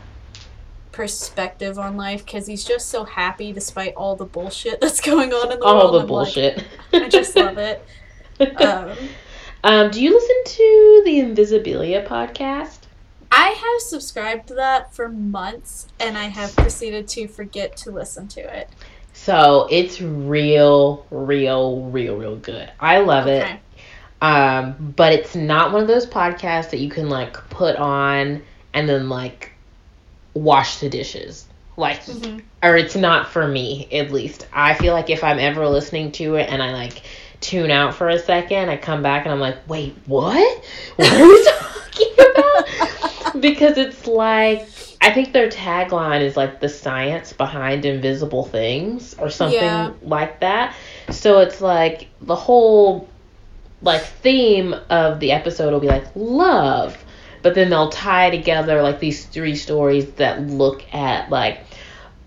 [0.93, 5.53] perspective on life because he's just so happy despite all the bullshit that's going on
[5.53, 5.85] in the All world.
[5.87, 6.65] All the I'm like, bullshit.
[6.93, 7.85] I just love it.
[8.39, 8.93] Um,
[9.67, 12.79] um, do you listen to the Invisibilia podcast?
[13.33, 18.29] I have subscribed to that for months, and I have proceeded to forget to listen
[18.29, 18.71] to it.
[19.13, 22.71] So it's real, real, real, real good.
[22.79, 23.59] I love it.
[24.23, 28.43] Um, but it's not one of those podcasts that you can like put on
[28.73, 29.53] and then like
[30.35, 31.47] wash the dishes.
[31.77, 32.43] Like Mhm.
[32.63, 34.47] or it's not for me at least.
[34.53, 37.03] I feel like if I'm ever listening to it and I like
[37.41, 40.65] tune out for a second, I come back and I'm like, "Wait, what?
[40.97, 44.69] What are we talking about?" because it's like
[45.01, 49.93] I think their tagline is like the science behind invisible things or something Yeah.
[50.03, 50.75] like that.
[51.11, 53.09] So it's like the whole
[53.83, 56.97] like theme of the episode will be like love
[57.43, 61.61] but then they'll tie together like these three stories that look at like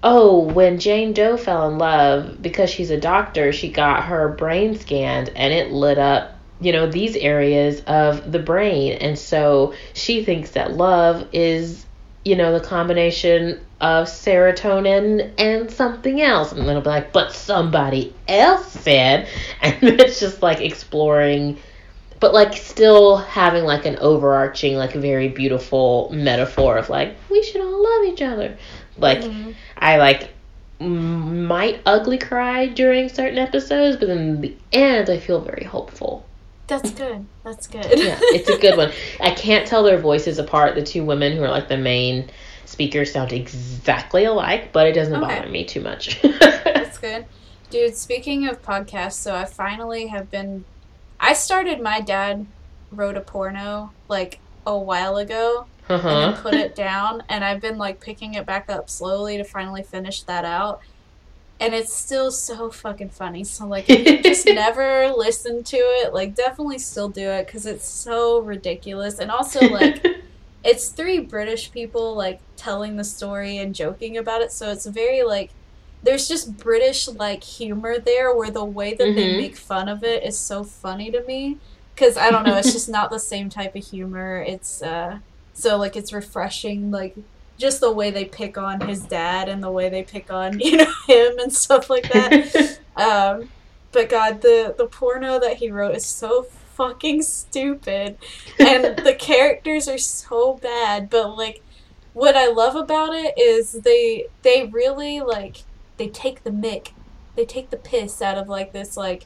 [0.03, 4.77] oh when jane doe fell in love because she's a doctor she got her brain
[4.77, 8.93] scanned and it lit up you know these areas of the brain.
[8.93, 11.85] And so she thinks that love is
[12.25, 16.51] you know the combination of serotonin and something else.
[16.51, 19.27] And then it'll be like but somebody else said.
[19.61, 21.57] And it's just like exploring
[22.19, 27.61] but like still having like an overarching like very beautiful metaphor of like we should
[27.61, 28.57] all love each other
[29.01, 29.53] like Mhm.
[29.77, 30.29] i like
[30.79, 36.25] might ugly cry during certain episodes but in the end i feel very hopeful
[36.67, 37.25] That's good.
[37.43, 37.85] That's good.
[37.97, 41.43] yeah it's a good one i can't tell their voices apart the two women who
[41.43, 42.29] are like the main
[42.65, 45.35] speakers sound exactly alike but it doesn't Okay.
[45.39, 47.25] bother me too much That's good.
[47.69, 50.65] Dude, speaking of podcasts, so I finally have been.
[51.19, 52.47] I started My Dad
[52.91, 55.67] Wrote a Porno like a while ago.
[55.89, 56.07] Uh-huh.
[56.09, 59.43] and then put it down and I've been like picking it back up slowly to
[59.43, 60.79] finally finish that out.
[61.59, 63.43] And it's still so fucking funny.
[63.43, 67.65] So like if you just never listen to it, like definitely still do it cuz
[67.65, 69.19] it's so ridiculous.
[69.19, 70.01] And also like
[70.63, 74.51] it's three British people like telling the story and joking about it.
[74.51, 75.55] So it's very like
[76.03, 79.37] there's just British like humor there where the way that they Mhm.
[79.37, 81.59] make fun of it is so funny to me
[81.97, 84.41] cuz I don't know, it's just not the same type of humor.
[84.47, 85.19] It's uh
[85.59, 87.15] so like it's refreshing like
[87.57, 90.77] just the way they pick on his dad and the way they pick on you
[90.77, 92.79] know him and stuff like that.
[92.95, 93.49] um,
[93.91, 98.17] but God, the the porno that he wrote is so fucking stupid,
[98.59, 101.09] and the characters are so bad.
[101.09, 101.61] But like,
[102.13, 105.63] what I love about it is they they really like
[105.97, 106.89] they take the mick,
[107.35, 109.25] they take the piss out of like this like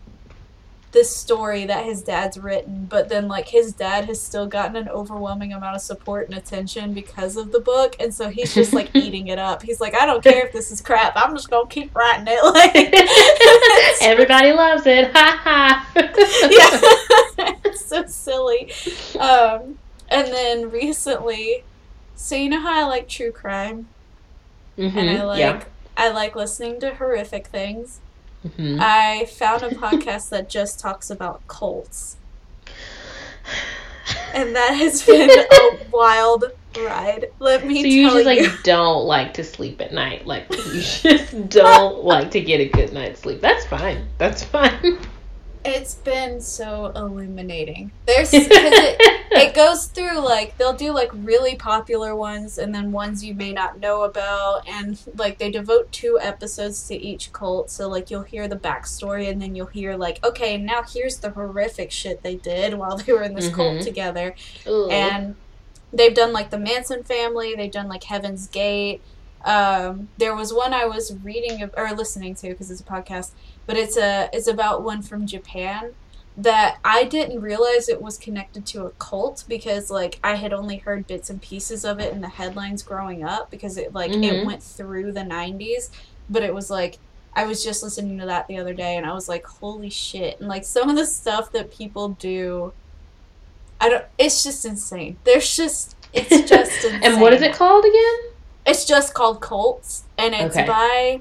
[0.94, 4.88] this story that his dad's written, but then like his dad has still gotten an
[4.88, 8.90] overwhelming amount of support and attention because of the book, and so he's just like
[8.96, 9.64] eating it up.
[9.64, 12.40] He's like, I don't care if this is crap, I'm just gonna keep writing it.
[12.54, 12.94] Like,
[14.02, 15.12] Everybody loves it.
[15.14, 15.90] Ha ha.
[15.96, 18.72] yeah, it's so silly.
[19.20, 19.78] Um,
[20.10, 21.64] and then recently,
[22.16, 23.88] so you know how I like true crime,
[24.78, 25.64] Mhm, and I like yeah.
[25.98, 28.00] I like listening to horrific things.
[28.48, 28.80] Mhm.
[28.80, 32.18] I found a podcast that just talks about cults.
[34.34, 36.46] And that has been a wild
[36.78, 37.28] ride.
[37.40, 40.26] Let me So you just like don't like to sleep at night.
[40.26, 43.42] Like you just don't like to get a good night's sleep.
[43.42, 44.08] That's fine.
[44.18, 44.98] That's fine.
[45.66, 47.92] It's been so illuminating.
[48.06, 48.48] There's it,
[49.32, 53.54] it goes through like they'll do like really popular ones and then ones you may
[53.54, 58.24] not know about and like they devote two episodes to each cult so like you'll
[58.24, 62.36] hear the backstory and then you'll hear like okay now here's the horrific shit they
[62.36, 63.84] did while they were in this cult Mhm.
[63.84, 64.36] together
[64.68, 64.92] Ugh.
[64.92, 65.36] and
[65.94, 67.54] they've done like the Manson family.
[67.56, 69.02] They've done like Heaven's Gate.
[69.46, 73.32] Um, there was one I was reading or listening to because it's a podcast,
[73.66, 75.94] but it's a it's about one from Japan
[76.36, 80.78] that I didn't realize it was connected to a cult because like I had only
[80.78, 84.18] heard bits and pieces of it in the headlines growing up because it like it
[84.18, 84.46] Mhm.
[84.46, 85.90] went through the 90s,
[86.30, 86.98] but it was like
[87.36, 90.40] I was just listening to that the other day and I was like holy shit
[90.40, 92.74] and like some of the stuff that people do
[93.82, 94.06] I don't.
[94.18, 95.18] It's just insane.
[95.26, 95.98] There's just.
[96.14, 97.02] It's just insane.
[97.04, 98.32] and what is it called again?
[98.66, 100.66] It's just called cults and it's Okay.
[100.66, 101.20] by.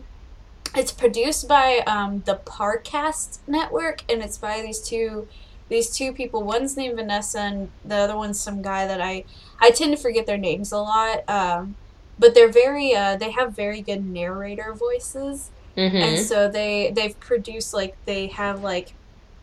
[0.74, 5.28] It's produced by um, the Parcast Network, and it's by these two,
[5.68, 6.42] these two people.
[6.42, 9.24] One's named Vanessa, and the other one's some guy that I,
[9.60, 11.28] I tend to forget their names a lot.
[11.28, 11.76] Um,
[12.18, 12.94] but they're very.
[12.94, 16.22] Uh, they have very good narrator voices and Mm-hmm.
[16.24, 18.92] so they they've produced like they have like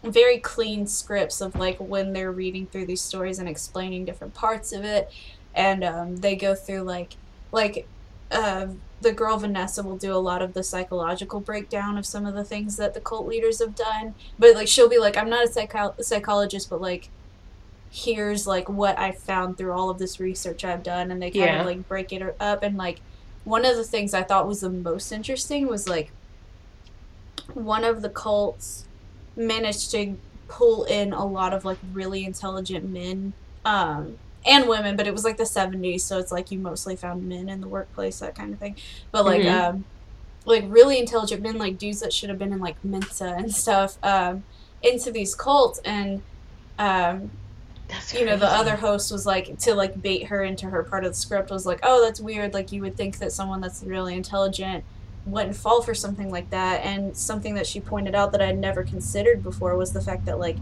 [0.04, 4.72] very clean scripts of like when they're reading through these stories and explaining different parts
[4.72, 5.12] of it
[5.56, 7.16] and um, they go through like
[7.52, 7.88] like
[8.30, 8.68] uh,
[9.02, 12.43] the girl vanessa will do a lot of the psychological breakdown of some of the
[12.43, 14.14] things that the cult leaders have done.
[14.38, 17.10] But like she'll be like i'm not a psycho- psychologist but like
[17.91, 21.12] here's like what i found through all of this research i've done.
[21.12, 21.60] And they kind Yeah.
[21.62, 22.62] of like break it up.
[22.64, 23.00] And like
[23.45, 26.12] one of the things i thought was the most interesting was like
[27.54, 28.86] one of the cults
[29.36, 33.34] managed to pull in a lot of like really intelligent men
[33.66, 34.18] um
[34.50, 37.47] and women but it was like the 70s so it's like you mostly found men
[37.50, 38.76] in the workplace that kind of thing
[39.12, 39.70] but like Mhm.
[39.70, 39.86] um
[40.45, 43.97] like really intelligent men like dudes that should have been in like mensa and stuff
[44.04, 44.43] um
[44.82, 46.24] into these cults and
[46.80, 47.32] um
[47.89, 51.04] That's you know the other host was like to like bait her into her part
[51.06, 53.84] of the script was like oh that's weird like you would think that someone that's
[53.84, 54.84] really intelligent
[55.26, 58.84] wouldn't fall for something like that and something that she pointed out that i'd never
[58.84, 60.58] considered before was the fact that like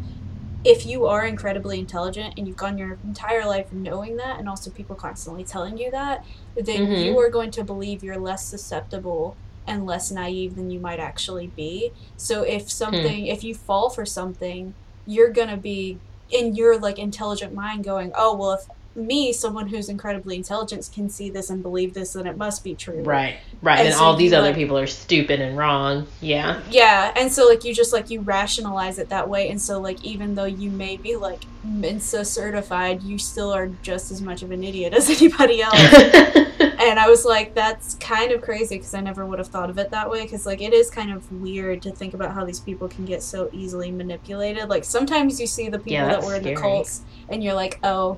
[0.64, 4.70] if you are incredibly intelligent and you've gone your entire life knowing that and also
[4.72, 6.24] people constantly telling you that
[6.56, 7.04] then Mhm.
[7.04, 11.48] you are going to believe you're less susceptible and less naive than you might actually
[11.48, 14.74] be so if something if you fall for something
[15.06, 16.00] you're going to be
[16.30, 21.08] in your like intelligent mind going oh well if me someone who's incredibly intelligent can
[21.10, 23.78] see this and believe this then it must be true Right, right.
[23.80, 26.08] And And so all these other like- people are stupid and wrong.
[26.20, 26.62] Yeah.
[26.72, 30.04] yeah and so like you just like you rationalize it that way and so like
[30.04, 34.52] even though you may be like mensa certified you still are just as much of
[34.52, 35.76] an idiot as anybody else
[36.60, 39.78] and i was like that's kind of crazy because i never would have thought of
[39.78, 42.60] it that way because like it is kind of weird to think about how these
[42.60, 46.36] people can get so easily manipulated like sometimes you see the people Yeah, that were
[46.36, 48.18] in the cults and you're like oh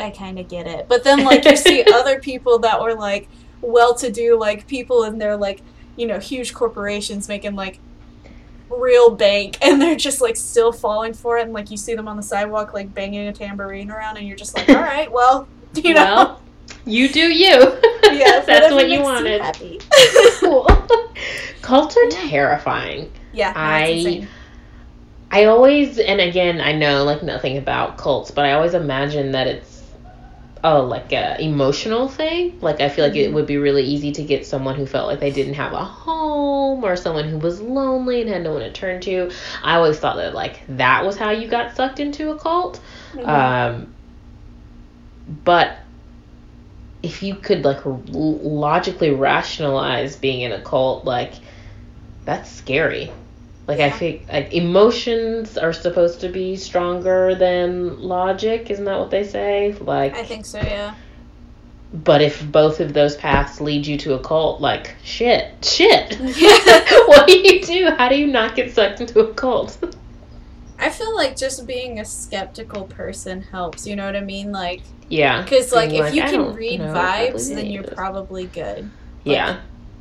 [0.00, 3.28] i kind of get it but then like you see other people that were like
[3.60, 5.60] well-to-do like people in their like
[5.96, 7.78] you know huge corporations making like
[8.70, 12.06] real bank and they're just like still falling for it and like you see them
[12.06, 15.48] on the sidewalk like banging a tambourine around and you're just like all right well
[15.74, 16.42] you know well,
[16.84, 17.76] you do you.
[18.10, 19.42] Yeah, That's what you wanted.
[19.42, 19.78] happy.
[20.40, 20.66] cool.
[21.60, 23.12] Cults are terrifying.
[23.32, 24.28] yeah, no, I-
[25.30, 29.46] I always, and again, I know like nothing about cults, but I always imagine that
[29.46, 29.77] it's
[30.64, 32.58] oh like a emotional thing.
[32.60, 33.34] Like I feel like it Mhm.
[33.34, 36.84] would be really easy to get someone who felt like they didn't have a home
[36.84, 39.30] or someone who was lonely and had no one to turn to.
[39.62, 42.80] I always thought that like that was how you got sucked into a cult.
[43.14, 43.28] Mhm.
[43.28, 43.94] Um,
[45.44, 45.78] but
[47.02, 51.34] if you could like r- logically rationalize being in a cult, like
[52.24, 53.10] that's scary.
[53.68, 59.10] Like I think like emotions are supposed to be stronger than logic, isn't that what
[59.10, 59.74] they say?
[59.80, 60.58] Like, I think so.
[60.58, 60.94] Yeah.
[61.92, 66.18] but if both of those paths lead you to a cult, like shit, shit.
[67.08, 67.90] What do you do?
[67.96, 69.78] How do you not get sucked into a cult?
[70.78, 73.86] I feel like just being a skeptical person helps.
[73.86, 74.52] You know what I mean?
[74.52, 77.66] Like, yeah, because like Being if you I can read know if I vibes, then
[77.66, 78.90] you're probably good.
[79.24, 79.60] yeah,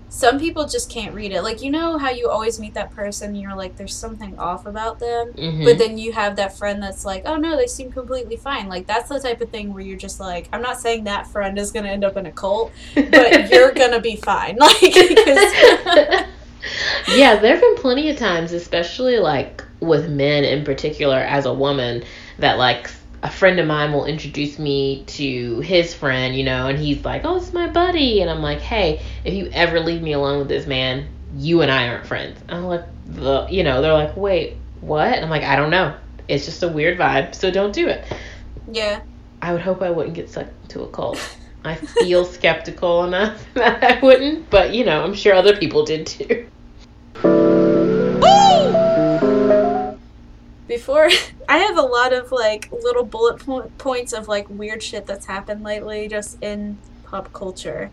[0.09, 1.41] Some people just can't read it.
[1.41, 4.65] Like you know how you always meet that person, and you're like, there's something off
[4.65, 5.33] about them.
[5.33, 5.65] Mhm.
[5.65, 8.69] But then you have that friend that's like, oh no, they seem completely fine.
[8.69, 11.57] Like that's the type of thing where you're just like, I'm not saying that friend
[11.59, 14.57] is gonna end up in a cult, but you're gonna be fine.
[14.67, 15.53] Like, because
[17.15, 21.53] yeah, there have been plenty of times, especially like with men in particular, as a
[21.53, 22.03] woman,
[22.39, 22.89] that like
[23.23, 27.23] a friend of mine will introduce me to his friend, you know, and he's like,
[27.25, 30.47] "Oh, it's my buddy," and I'm like, "Hey, if you ever leave me alone with
[30.47, 34.15] this man, you and I aren't friends." And I'm like, "The," you know, they're like,
[34.15, 35.95] "Wait, what?" And I'm like, "I don't know.
[36.27, 38.05] It's just a weird vibe, so don't do it."
[38.71, 39.01] yeah,
[39.41, 41.19] I would hope I wouldn't get sucked into a cult.
[41.63, 46.07] I feel skeptical enough that I wouldn't, but you know, I'm sure other people did
[46.07, 46.47] too.
[50.67, 51.09] before
[51.49, 55.25] I have a lot of like little bullet po- points of like weird shit that's
[55.27, 57.89] happened lately just in pop culture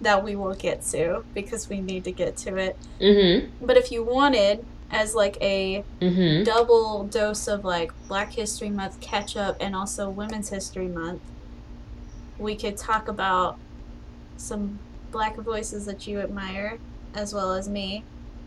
[0.00, 2.76] that we will get to because we need to get to it.
[3.00, 3.64] Mm-hmm.
[3.66, 6.44] But if you wanted as like a Mm-hmm.
[6.44, 11.20] double dose of like Black History Month catch up and also Women's History Month,
[12.38, 13.58] we could talk about
[14.36, 14.78] some
[15.10, 16.78] black voices that you admire
[17.14, 18.04] as well as me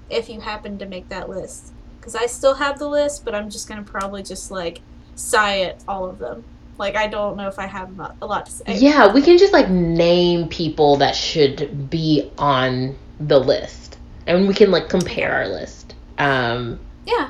[0.09, 1.73] if you happen to make that list.
[2.01, 4.81] Because I still have the list, but I'm just going to probably just like
[5.15, 6.43] sigh at all of them.
[6.79, 7.91] Like, I don't know if I have
[8.21, 8.63] a lot to say.
[8.75, 14.55] Yeah, we can just like name people that should be on the list, and we
[14.55, 15.93] can like compare our list.
[16.17, 17.29] Um, Yeah.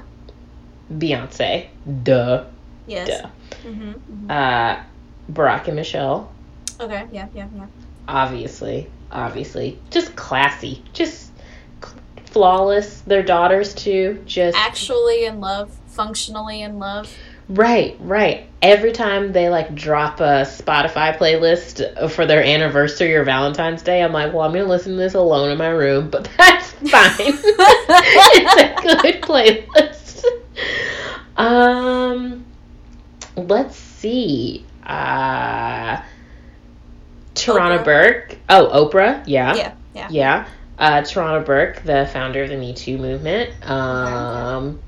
[0.91, 1.67] Beyonce,
[2.03, 2.45] duh,
[2.88, 3.07] Yes.
[3.07, 3.28] duh.
[3.69, 3.91] hmm
[4.32, 4.78] Uh,
[5.32, 6.32] Barack and Michelle,
[6.80, 7.07] Okay.
[7.11, 7.28] Yeah.
[7.36, 7.47] Yeah.
[7.55, 7.65] Yeah.
[8.07, 11.30] obviously, obviously, just classy, just
[12.32, 13.01] flawless.
[13.01, 17.13] Their daughters too, just Actually in love, functionally in love.
[17.49, 18.47] Right, right.
[18.61, 24.13] Every time they like drop a Spotify playlist for their anniversary or Valentine's Day, I'm
[24.13, 27.13] like, well, I'm gonna listen to this alone in my room, but that's fine.
[27.19, 30.23] it's a good playlist.
[31.36, 32.45] Um,
[33.36, 34.65] let's see.
[34.86, 36.01] Uh,
[37.36, 37.84] Tarana.
[37.84, 38.38] Burke.
[38.49, 39.23] Oh, Oprah.
[39.25, 39.55] Yeah.
[39.55, 39.73] Yeah.
[39.93, 40.07] Yeah.
[40.09, 40.47] Yeah.
[40.82, 43.51] Uh, Tarana Burke, the founder of the Me Too movement.
[43.69, 44.82] Um,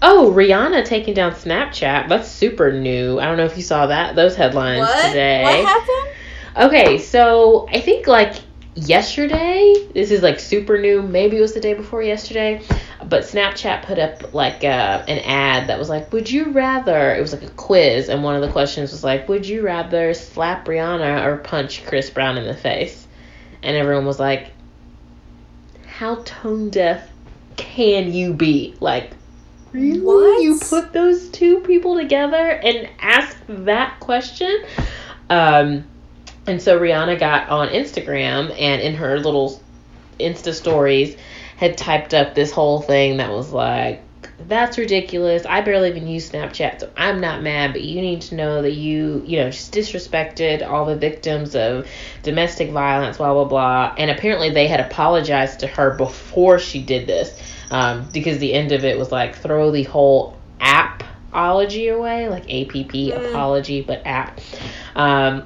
[0.00, 2.08] oh, Rihanna taking down Snapchat.
[2.08, 3.20] That's super new.
[3.20, 5.08] I don't know if you saw that those headlines What?
[5.08, 5.42] today.
[5.42, 6.66] What happened?
[6.66, 8.36] Okay, so I think like
[8.74, 11.02] yesterday, this is like super new.
[11.02, 12.62] Maybe it was the day before yesterday,
[13.06, 17.20] but Snapchat put up like uh, an ad that was like, "Would you rather?" It
[17.20, 20.64] was like a quiz, and one of the questions was like, "Would you rather slap
[20.64, 23.08] Rihanna or punch Chris Brown in the face?"
[23.62, 24.52] And everyone was like,
[25.86, 27.08] "How tone deaf
[27.56, 29.12] can you be?" Like.
[29.72, 30.00] Really?
[30.00, 30.42] What?
[30.42, 34.64] You put those two people together and ask that question?
[35.28, 35.84] Um,
[36.46, 39.62] and so Rihanna got on Instagram and in her little
[40.18, 41.16] Insta stories
[41.56, 44.02] had typed up this whole thing that was like,
[44.48, 45.44] that's ridiculous.
[45.46, 48.72] I barely even use Snapchat, so I'm not mad, but you need to know that
[48.72, 51.86] you, you know, just disrespected all the victims of
[52.22, 53.94] domestic violence, blah, blah, blah.
[53.96, 58.72] And apparently they had apologized to her before she did this um, because the end
[58.72, 63.30] of it was like, throw the whole appology away, like APP, Mm.
[63.30, 64.40] apology, but app.
[64.94, 65.44] Um,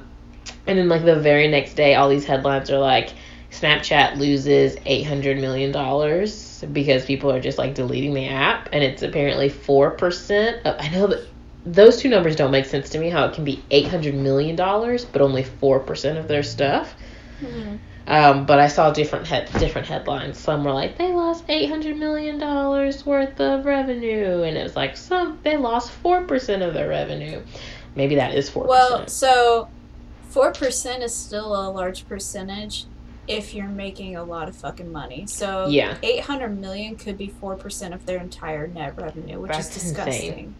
[0.67, 3.13] and then like the very next day, all these headlines are like,
[3.51, 6.33] Snapchat loses eight hundred million dollars
[6.73, 10.61] because people are just like deleting the app, and it's apparently four percent.
[10.65, 11.27] I know that
[11.65, 13.09] those two numbers don't make sense to me.
[13.09, 16.95] How it can be eight hundred million dollars, but only four percent of their stuff.
[17.41, 17.79] Mhm.
[18.07, 20.37] Um, but I saw different head different headlines.
[20.37, 24.75] Some were like they lost eight hundred million dollars worth of revenue, and it was
[24.75, 27.41] like some they lost four percent of their revenue.
[27.95, 29.69] Maybe that is four Well, so
[30.29, 32.85] four percent is still a large percentage
[33.27, 35.25] if you're making a lot of fucking money.
[35.27, 35.97] So Yeah.
[36.03, 39.89] eight hundred million could be four percent of their entire net revenue, which That's is
[39.91, 40.05] insane.
[40.05, 40.55] disgusting.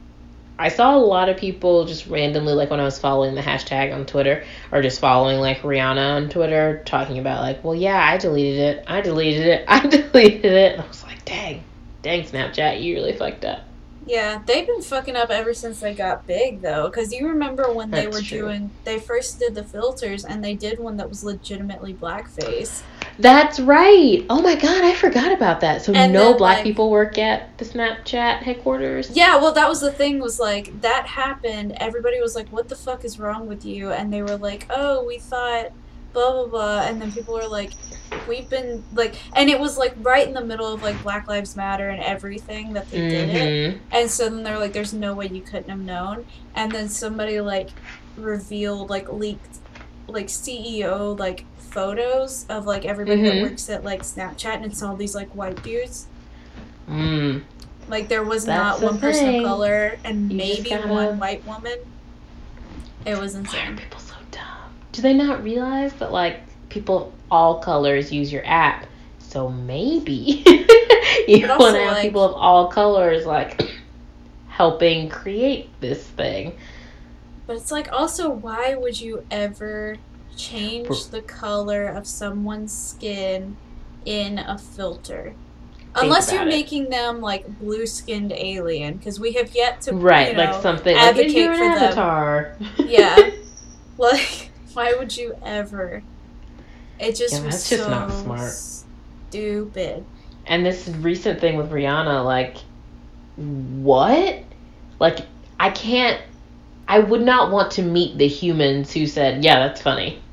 [0.58, 3.94] I saw a lot of people just randomly, like when I was following the hashtag
[3.94, 8.18] on Twitter, or just following like Rihanna on Twitter, talking about like, well, yeah, I
[8.18, 10.74] deleted it, I deleted it, I deleted it.
[10.74, 11.62] And I was like, dang,
[12.04, 13.62] dang, Snapchat, you really fucked up.
[14.08, 16.90] Yeah, they've been fucking up ever since they got big, though.
[16.90, 18.42] Because you remember when they were true.
[18.42, 22.84] doing, they first did the filters, and they did one that was legitimately blackface.
[23.18, 24.24] That's right.
[24.30, 25.82] Oh my god, I forgot about that.
[25.82, 29.10] So And no then, black like- people work at the Snapchat headquarters.
[29.16, 30.20] Yeah, well, that was the thing.
[30.20, 31.74] Was like that happened.
[31.78, 35.04] Everybody was like, "What the fuck is wrong with you?" And they were like, "Oh,
[35.06, 35.72] we thought
[36.16, 37.72] blah blah blah." And then people were like,
[38.28, 41.56] "We've been like," and it was like right in the middle of like Black Lives
[41.56, 43.74] Matter and everything that they did it.
[43.76, 46.90] hmm And so then they're like, "There's no way you couldn't have known." And then
[46.90, 47.70] somebody like
[48.18, 49.60] revealed like leaked
[50.08, 53.26] like CEO like photos of like everybody Mhm.
[53.34, 56.08] that works at like Snapchat, and it's all these like white dudes.
[56.90, 57.42] Mm.
[57.90, 61.20] Like there was That's not the one person of color and You maybe gotta- one
[61.20, 61.78] white woman.
[63.06, 63.80] It was Why are insane.
[64.96, 65.18] People so dumb?
[65.18, 66.40] Do they not realize that like
[66.70, 68.86] people of all colors use your app?
[69.20, 70.44] So maybe
[71.28, 73.62] you want to have like- people of all colors like
[74.48, 76.58] helping create this thing.
[77.48, 79.98] But it's like also why would you ever
[80.36, 83.58] change For- the color of someone's skin
[84.06, 85.36] in a filter?
[85.98, 86.48] Unless you're it.
[86.48, 90.62] making them like blue skinned alien, because we have yet to Right, you know, like
[90.62, 91.58] something advocate an
[91.90, 92.88] for them.
[92.88, 93.32] Yeah.
[93.98, 96.04] Like, why would you ever?
[97.00, 98.62] It just Yeah, was that's just so not smart.
[99.30, 100.06] stupid.
[100.48, 102.58] And this recent thing with Rihanna, like,
[103.36, 104.44] what?
[105.00, 105.20] Like,
[105.60, 106.22] I can't.
[106.88, 110.25] I would not want to meet the humans who said, "Yeah, that's funny."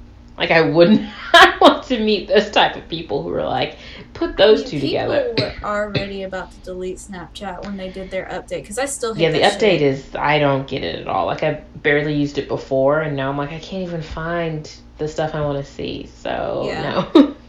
[0.43, 1.09] Like, I wouldn't.
[1.33, 3.79] I want to meet those type of people who are like,
[4.13, 7.89] "Put those I mean, two people together." were already about to delete Snapchat when they
[7.91, 9.83] did their update because I still hate Yeah, the update shit.
[9.83, 10.15] is.
[10.17, 11.27] I don't get it at all.
[11.27, 14.69] Like, I barely used it before, and now I'm like, I can't even find
[14.99, 16.07] the stuff I want to see.
[16.07, 17.09] So Yeah.
[17.15, 17.37] no.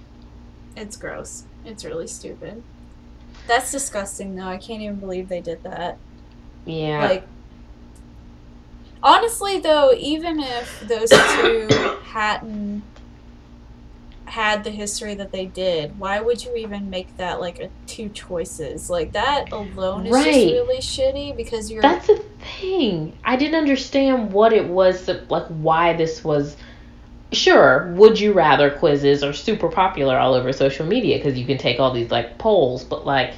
[0.75, 1.45] It's gross.
[1.65, 2.63] It's really stupid.
[3.47, 4.47] That's disgusting though.
[4.47, 5.97] I can't even believe they did that.
[6.65, 6.99] yeah.
[7.07, 7.27] Like
[9.03, 11.67] honestly though, even if those two
[12.05, 12.83] hadn't
[14.25, 18.09] had the history that they did, why would you even make that like a two
[18.09, 18.89] choices?
[18.89, 22.23] Like that alone is just really shitty because you're That's the
[22.59, 23.15] thing.
[23.23, 26.57] I didn't understand what it was that, like, why this was.
[27.31, 31.57] Sure, would you rather quizzes are super popular all over social media because you can
[31.57, 33.33] take all these, like, polls, but, like,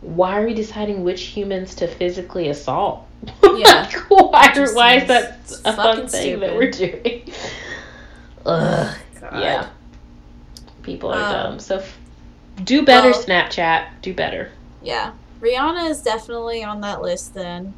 [0.00, 3.07] why are we deciding which humans to physically assault?
[3.42, 3.88] Yeah.
[3.90, 7.30] like, why, Just why is that a fun thing that we're doing?
[8.46, 8.96] Ugh.
[9.20, 9.40] God.
[9.42, 9.66] Yeah.
[10.82, 11.58] People are Um, dumb.
[11.58, 11.98] So f-
[12.64, 13.86] do better, well- Snapchat.
[14.02, 14.50] Do better.
[14.82, 15.12] Yeah.
[15.40, 17.74] Rihanna is definitely on that list then.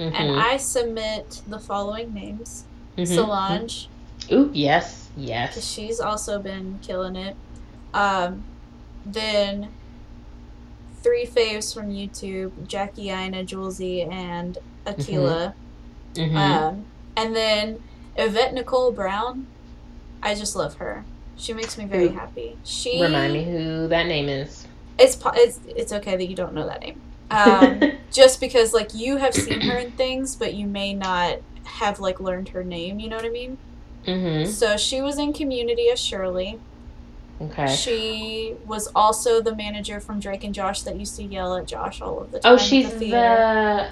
[0.00, 0.12] Mhm.
[0.14, 2.64] And I submit the following names.
[2.96, 3.06] Mhm.
[3.14, 3.88] Solange,
[4.32, 5.08] Ooh, yes.
[5.16, 5.62] Yes.
[5.64, 7.36] she's also been killing it.
[7.94, 8.44] Um,
[9.04, 9.68] then
[11.02, 15.54] three faves from YouTube: Jackie, Aina, Jouelzy, and Akilah.
[16.14, 16.36] Mhm.
[16.36, 16.84] Um,
[17.16, 17.82] and then
[18.16, 19.46] Yvette Nicole Brown.
[20.22, 21.04] I just love her.
[21.36, 22.56] She makes me very happy.
[22.64, 24.66] She Remind me who that name is.
[24.98, 27.00] It's it's it's okay that you don't know that name.
[27.30, 32.00] Um, just because like you have seen her in things, but you may not have
[32.00, 32.98] like learned her name.
[32.98, 33.58] You know what I mean?
[34.06, 34.50] mm-hmm.
[34.50, 36.58] So she was in Community as Shirley.
[37.40, 37.72] Okay.
[37.72, 42.00] She was also the manager from Drake and Josh that used to yell at Josh
[42.00, 42.54] all of the time.
[42.54, 43.88] Oh, she's the the.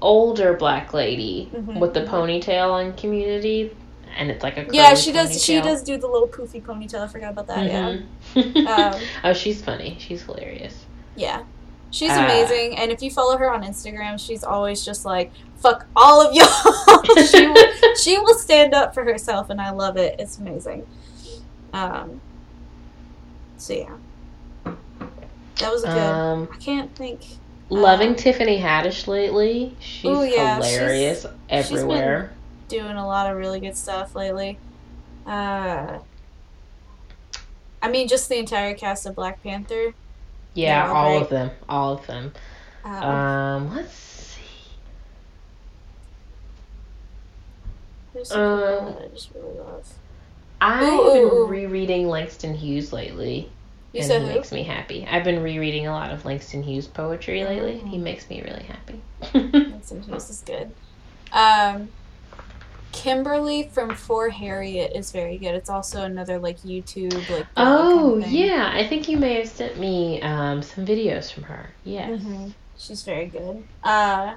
[0.00, 1.78] Older black lady Mhm.
[1.80, 3.74] with the ponytail on Community,
[4.16, 4.94] and it's like a yeah.
[4.94, 5.42] She does.
[5.42, 7.00] She does do the little poofy ponytail.
[7.02, 7.66] I forgot about that.
[7.66, 7.96] Yeah.
[8.34, 8.66] Mhm.
[8.94, 9.96] Um, oh, she's funny.
[9.98, 10.84] She's hilarious.
[11.16, 11.42] Yeah.
[11.90, 12.24] She's Ah.
[12.24, 16.34] amazing, and if you follow her on Instagram, she's always just like, "Fuck all of
[16.34, 20.16] y'all." she will, she will stand up for herself, and I love it.
[20.18, 20.84] It's amazing.
[21.72, 22.20] Um.
[23.56, 24.72] So yeah,
[25.60, 25.96] that was a good.
[25.96, 27.22] Um, I can't think.
[27.68, 29.74] Loving um, Tiffany Haddish lately.
[29.80, 32.32] She's Ooh, yeah, she's- hilarious been- everywhere.
[32.68, 34.58] Doing a lot of really good stuff lately.
[35.26, 35.98] Uh.
[37.82, 39.94] I mean, just the entire cast of Black Panther.
[40.54, 41.50] yeah, all of them.
[41.68, 42.32] All of them.
[42.84, 44.40] Um, Um, let's see.
[48.14, 49.86] there's um, that I just really love.
[50.60, 51.46] I've Ooh, been ooh.
[51.46, 53.50] rereading Langston Hughes lately.
[53.96, 54.34] You and said he who?
[54.34, 55.06] makes me happy.
[55.10, 58.00] I've been rereading a lot of Langston Hughes poetry lately, and he Oh.
[58.00, 59.00] makes me really happy.
[59.32, 60.70] Langston Hughes is good.
[61.32, 61.88] Um,
[62.92, 65.54] Kimberly from For Harriet is very good.
[65.54, 67.46] It's also another like YouTube like.
[67.56, 71.44] Oh kind of yeah, I think you may have sent me um, some videos from
[71.44, 71.70] her.
[71.84, 72.20] Yes.
[72.20, 72.52] Mhm.
[72.78, 73.64] She's very good.
[73.82, 74.34] Uh,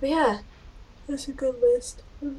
[0.00, 0.38] but yeah,
[1.06, 2.02] that's a good list.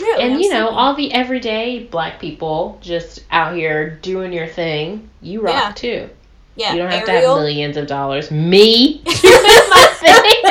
[0.00, 0.76] Yeah, And I'm you know, sleepy.
[0.76, 5.08] all the everyday black people just out here doing your thing.
[5.20, 5.72] You rock Yeah.
[5.72, 6.10] too.
[6.56, 8.30] yeah, you don't have Ariel, to have millions of dollars.
[8.30, 10.42] Me doing my thing.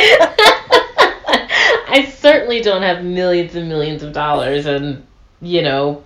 [1.89, 5.05] I certainly don't have millions and millions of dollars and
[5.41, 6.03] you know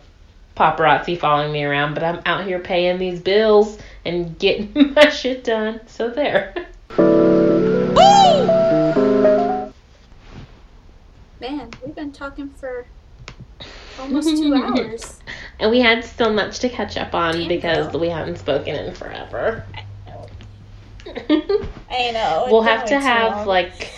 [0.55, 5.43] paparazzi following me around, but I'm out here paying these bills and getting my shit
[5.43, 5.81] done.
[5.87, 6.53] So there.
[11.39, 12.85] Man, we've been talking for
[13.99, 15.19] almost two hours.
[15.59, 19.63] And we had so much to catch up on because we haven't spoken in forever.
[21.05, 22.47] I know.
[22.51, 23.45] we'll have to been way too have long.
[23.45, 23.91] like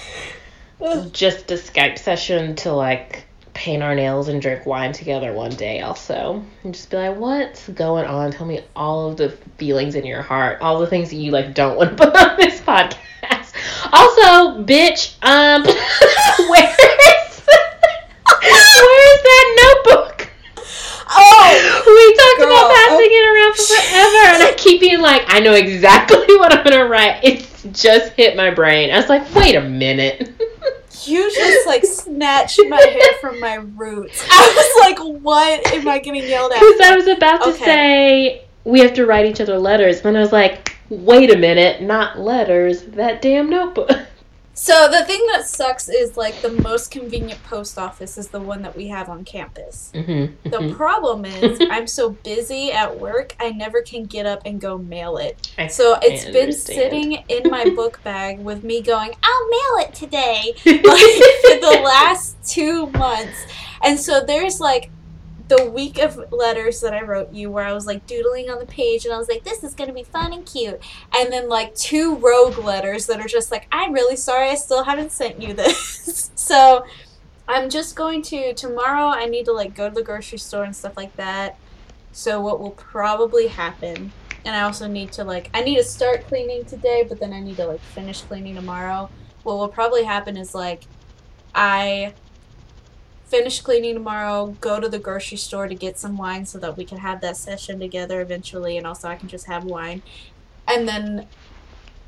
[1.13, 3.23] just a Skype session to like
[3.53, 6.43] paint our nails and drink wine together one day also.
[6.63, 8.31] And just be like, what's going on?
[8.31, 11.53] Tell me all of the feelings in your heart, all the things that you like
[11.53, 13.53] don't want to put on this podcast.
[13.93, 15.63] Also, bitch, um
[16.49, 17.22] where is
[18.43, 20.29] where's that notebook?
[21.15, 23.19] Oh, We talked Girl, about passing oh.
[23.19, 26.85] it around for forever, and I keep being like, I know exactly what I'm gonna
[26.87, 27.19] write.
[27.23, 28.91] It's just hit my brain.
[28.91, 30.31] I was like, wait a minute.
[31.05, 34.25] you just like snatched my hair from my roots.
[34.31, 36.59] I was like, what am I getting yelled at?
[36.59, 37.63] Because I was about to Okay.
[37.65, 41.81] say we have to write each other letters, and I was like, wait a minute,
[41.81, 43.91] not letters, that damn notebook.
[44.55, 48.61] So the thing that sucks is like the most convenient post office is the one
[48.61, 49.91] that we have on campus.
[49.95, 50.49] Mm-hmm.
[50.49, 54.77] The problem is I'm so busy at work, I never can get up and go
[54.77, 55.51] mail it.
[55.57, 59.93] I So it's been sitting in my book bag with me going, I'll mail it
[59.95, 63.45] today, like for the last two months.
[63.83, 64.91] And so there's like
[65.57, 68.65] the week of letters that I wrote you where I was like doodling on the
[68.65, 70.79] page and I was like, this is to be fun and cute.
[71.15, 74.83] And then like two rogue letters that are just like, I'm really sorry I still
[74.83, 76.31] haven't sent you this.
[76.35, 76.85] so
[77.47, 80.75] I'm just going to, tomorrow I need to like go to the grocery store and
[80.75, 81.57] stuff like that.
[82.11, 84.11] So what will probably happen
[84.45, 87.39] and I also need to like I need to start cleaning today, but then I
[87.39, 89.09] need to like finish cleaning tomorrow.
[89.43, 90.83] What will probably happen is like
[91.55, 92.13] I
[93.33, 96.85] finish cleaning tomorrow, go to the grocery store to get some wine so that we
[96.85, 100.03] can have that session together eventually and also I can just have wine.
[100.67, 101.25] And then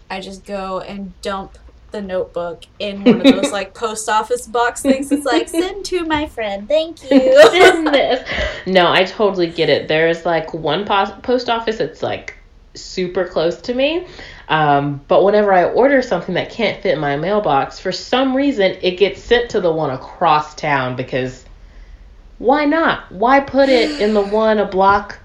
[0.07, 1.57] I just go and dump
[1.89, 5.11] the notebook in one of those like post office box things.
[5.11, 6.67] It's like send to my friend.
[6.67, 7.41] Thank you.
[7.49, 8.29] Send this.
[8.67, 9.87] No, I totally get it.
[9.87, 12.37] There's like one pos- post office that's like
[12.75, 14.05] super close to me.
[14.47, 18.77] Um, but whenever I order something that can't fit in my mailbox, for some reason
[18.81, 21.45] it gets sent to the one across town because
[22.37, 23.11] why not?
[23.11, 25.19] Why put it in the one a block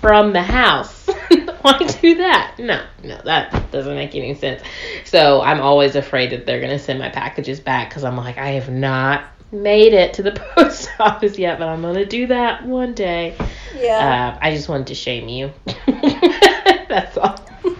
[0.00, 1.06] from the house?
[1.62, 2.56] why do that?
[2.58, 4.62] No, no, that doesn't make any sense.
[5.04, 8.50] So I'm always afraid that they're gonna send my packages back because I'm like, I
[8.50, 12.94] have not made it to the post office yet, but I'm gonna do that one
[12.94, 13.36] day.
[13.76, 14.36] yeah.
[14.36, 15.52] Uh, I just wanted to shame you.
[16.88, 17.38] That's all.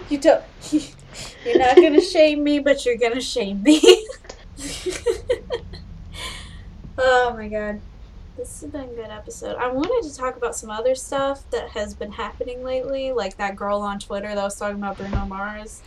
[0.09, 0.43] You don't.
[1.45, 3.81] You're not gonna shame me, but you're gonna shame me.
[6.97, 7.81] oh my god,
[8.37, 9.55] this has been a good episode.
[9.57, 13.55] I wanted to talk about some other stuff that has been happening lately, like that
[13.55, 15.81] girl on Twitter that was talking about Bruno Mars.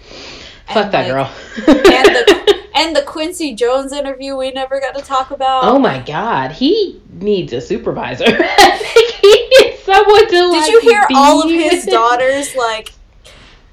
[0.69, 1.31] Fuck that like, girl.
[1.69, 5.65] and the and the Quincy Jones interview we never got to talk about.
[5.65, 8.25] oh my god, he needs a supervisor.
[9.23, 10.71] He needs someone to Did like.
[10.73, 12.93] you hear all of his daughters like?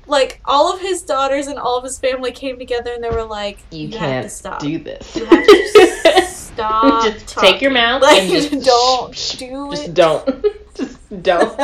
[0.10, 3.23] Like all of his daughters and all of his family came together and they were
[3.23, 4.60] like, You, "You, have can't to stop.
[4.60, 5.15] do this.
[5.15, 7.03] You have to stop.
[7.06, 7.73] just take your talking.
[7.73, 9.94] mouth Like, and just don't shh, do Just it.
[9.94, 10.45] don't.
[10.76, 11.60] just don't.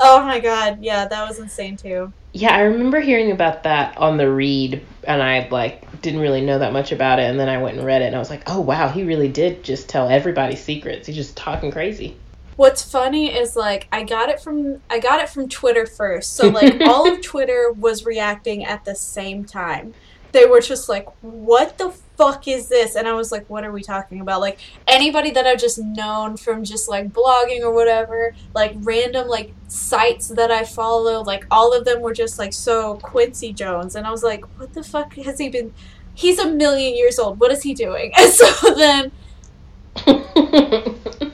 [0.00, 2.12] oh my god, yeah, that was insane too.
[2.32, 6.58] Yeah, I remember hearing about that on the read, and I like didn't really know
[6.58, 8.42] that much about it, and then I went and read it, and I was like,
[8.46, 11.06] oh wow, he really did just tell everybody secrets.
[11.06, 12.16] He's just talking crazy.
[12.58, 16.34] What's funny is like I got it from I got it from Twitter first.
[16.34, 19.94] So like all of Twitter was reacting at the same time.
[20.32, 23.70] They were just like, "What the fuck is this?" And I was like, "What are
[23.70, 24.58] we talking about?" Like
[24.88, 30.26] anybody that I've just known from just like blogging or whatever, like random like sites
[30.26, 34.10] that I follow, like all of them were just like so Quincy Jones, and I
[34.10, 35.72] was like, "What the fuck has he been?"
[36.12, 37.38] He's a million years old.
[37.38, 38.10] What is he doing?
[38.18, 39.12] And so then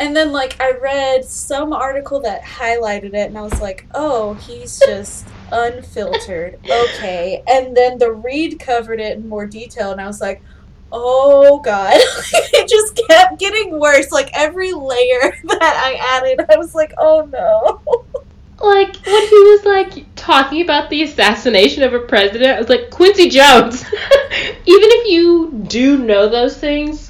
[0.00, 4.34] And then like I read some article that highlighted it and I was like, "Oh,
[4.34, 6.58] he's just unfiltered.
[6.88, 7.42] Okay.
[7.48, 10.42] And then the read covered it in more detail, and I was like,
[10.90, 11.94] oh god.
[12.32, 14.10] it just kept getting worse.
[14.10, 18.04] Like every layer that I added, I was like, oh no.
[18.60, 22.90] Like when he was like talking about the assassination of a president, I was like
[22.90, 23.84] Quincy Jones.
[23.84, 27.07] Even if you do know those things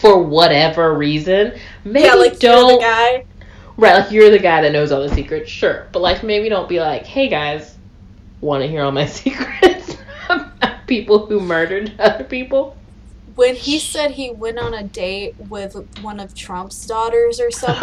[0.00, 3.24] for whatever reason, maybe yeah, like don't you're the guy.
[3.76, 3.98] right.
[4.00, 5.86] Like you're the guy that knows all the secrets, sure.
[5.92, 7.76] But like maybe don't be like, hey guys,
[8.40, 9.96] want to hear all my secrets
[10.28, 12.76] about people who murdered other people?
[13.34, 17.78] When he said he went on a date with one of Trump's daughters or something,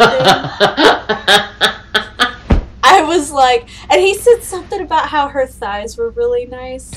[2.82, 6.90] I was like, and he said something about how her thighs were really nice.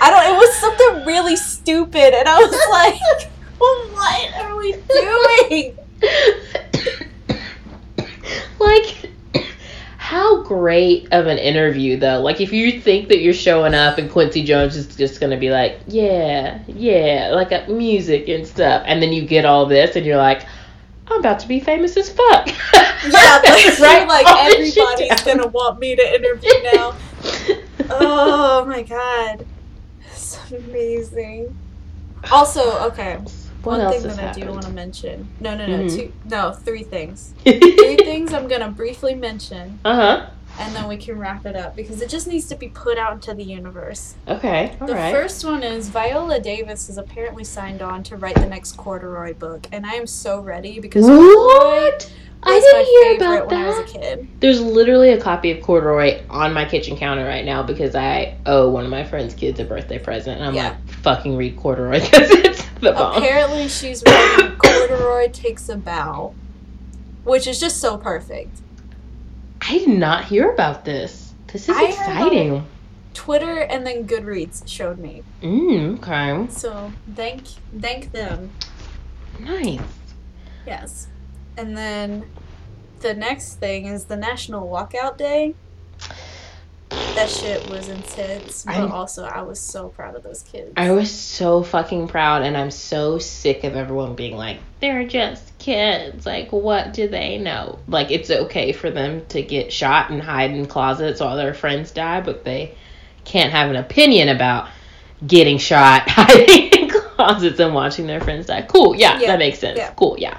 [0.00, 0.34] I don't.
[0.34, 5.76] It was something really stupid, and I was like, "What are we doing?"
[8.58, 9.10] like
[9.98, 14.10] how great of an interview though like if you think that you're showing up and
[14.10, 19.02] quincy jones is just gonna be like yeah yeah like uh, music and stuff and
[19.02, 20.46] then you get all this and you're like
[21.08, 22.48] i'm about to be famous as fuck
[23.04, 23.40] Yeah,
[23.80, 24.06] Right?
[24.08, 26.96] like everybody's gonna want me to interview now.
[27.90, 29.46] oh my god,
[30.06, 31.56] it's amazing.
[32.32, 33.18] Also, okay,
[33.66, 35.28] what one thing that I do want to mention.
[35.40, 35.94] No, no, no, Mhm.
[35.96, 37.34] two, no, three things.
[37.44, 40.26] Three things I'm gonna briefly mention, uh-huh
[40.58, 43.12] and then we can wrap it up because it just needs to be put out
[43.12, 44.14] into the universe.
[44.26, 48.36] okay all the right first one is Viola Davis is apparently signed on to write
[48.36, 52.08] the next corduroy book, and I am so ready because what
[52.42, 54.28] i didn't hear about when I was a that kid.
[54.40, 58.70] there's literally a copy of corduroy on my kitchen counter right now because i owe
[58.70, 60.68] one of my friend's kids a birthday present and i'm Yeah.
[60.70, 66.34] like fucking read corduroy because it's the bomb Apparently, she's writing Corduroy Takes a Bow,
[67.24, 68.60] which is just so perfect.
[69.60, 71.34] I did not hear about this.
[71.48, 72.66] This is I exciting.
[73.14, 75.22] Twitter and then Goodreads showed me.
[75.42, 76.52] Mm, okay.
[76.52, 77.44] So thank
[77.80, 78.50] thank them.
[79.40, 79.80] Nice.
[80.66, 81.08] Yes.
[81.56, 82.26] And then
[83.00, 85.54] the next thing is the National Walkout Day.
[86.90, 90.72] That shit was intense, but I'm- also I was so proud of those kids.
[90.76, 95.56] I was so fucking proud, and I'm so sick of everyone being like, they're just
[95.58, 96.26] kids.
[96.26, 97.78] Like, what do they know?
[97.88, 101.90] Like, it's okay for them to get shot and hide in closets while their friends
[101.90, 102.74] die, but they
[103.24, 104.68] can't have an opinion about
[105.26, 108.62] getting shot, hiding in closets, and watching their friends die.
[108.62, 108.94] Cool.
[108.94, 109.78] Yeah, Yeah, that makes sense.
[109.78, 109.92] yeah.
[109.96, 110.16] Cool.
[110.18, 110.38] Yeah.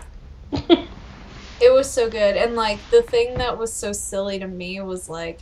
[1.60, 2.38] It was so good.
[2.38, 5.40] And like the thing that was so silly to me was like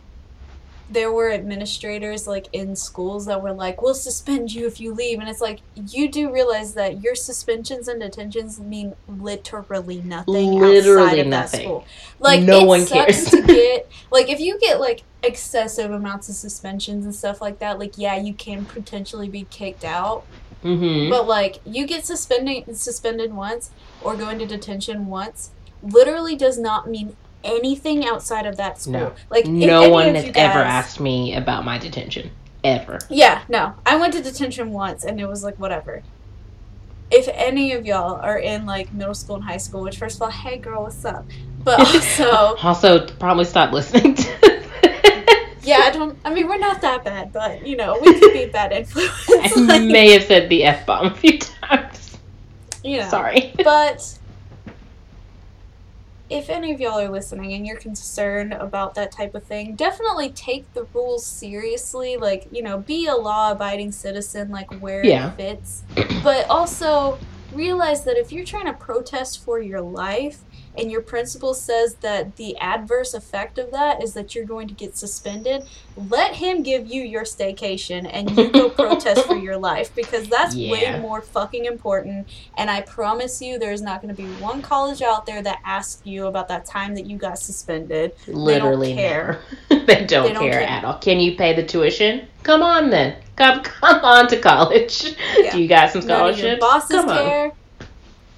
[0.90, 5.20] there were administrators like in schools that were like, "We'll suspend you if you leave."
[5.20, 11.02] And it's like you do realize that your suspensions and detentions mean literally nothing Literally
[11.04, 11.60] outside of nothing.
[11.60, 11.86] that school.
[12.20, 13.26] Like No one cares.
[13.32, 17.80] to get like if you get like excessive amounts of suspensions and stuff like that,
[17.80, 20.24] like yeah, you can potentially be kicked out.
[20.64, 21.10] Mm-hmm.
[21.10, 23.72] But like you get suspended suspended once
[24.02, 25.50] or go into detention once,
[25.82, 27.16] literally does not mean
[27.46, 28.94] anything outside of that school.
[28.94, 29.14] No.
[29.30, 32.32] Like no any one has you ever asked me about my detention.
[32.64, 32.98] Ever.
[33.10, 33.76] Yeah, no.
[33.86, 36.02] I went to detention once and it was like whatever.
[37.12, 40.24] If any of y'all are in like middle school and high school, which first of
[40.24, 41.26] all, hey girl, what's up?
[41.64, 44.64] But also Also, probably stop listening to
[45.62, 48.44] Yeah, I don't I mean we're not that bad, but you know, we could be
[48.44, 49.12] a bad influence.
[49.30, 52.18] I like, may have said the F bomb a few times.
[52.84, 53.10] you know.
[53.10, 53.54] Sorry.
[53.64, 54.18] But
[56.30, 60.30] if any of y'all are listening and you're concerned about that type of thing, definitely
[60.32, 62.18] take the rules seriously.
[62.18, 65.34] Like, you know, be a law abiding citizen, like where Yeah.
[65.34, 65.84] it fits.
[66.24, 67.20] But also
[67.54, 70.40] realize that if you're trying to protest for your life
[70.78, 74.74] and your principal says that the adverse effect of that is that you're going to
[74.74, 75.64] get suspended,
[75.96, 80.56] let him give you your staycation and you go protest for your life because that's
[80.56, 80.72] Yeah.
[80.72, 82.28] way more fucking important.
[82.58, 86.02] And I promise you, there's not going to be one college out there that asks
[86.06, 88.14] you about that time that you got suspended.
[88.28, 89.42] Literally care.
[89.70, 89.86] never.
[89.86, 90.62] they, don't They don't care care.
[90.64, 90.98] at all.
[91.00, 92.28] Can you pay the tuition?
[92.44, 93.16] Come on then.
[93.36, 95.16] Come come on to college.
[95.38, 95.52] Yeah.
[95.52, 96.44] Do you got some scholarships?
[96.44, 97.18] your bosses come on.
[97.18, 97.52] care.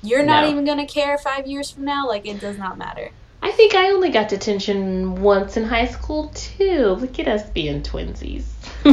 [0.07, 0.51] You're not No.
[0.51, 2.07] even going to care five years from now.
[2.07, 3.09] Like, it does not matter.
[3.41, 6.97] I think I only got detention once in high school too.
[6.99, 8.43] Look at us being twinsies.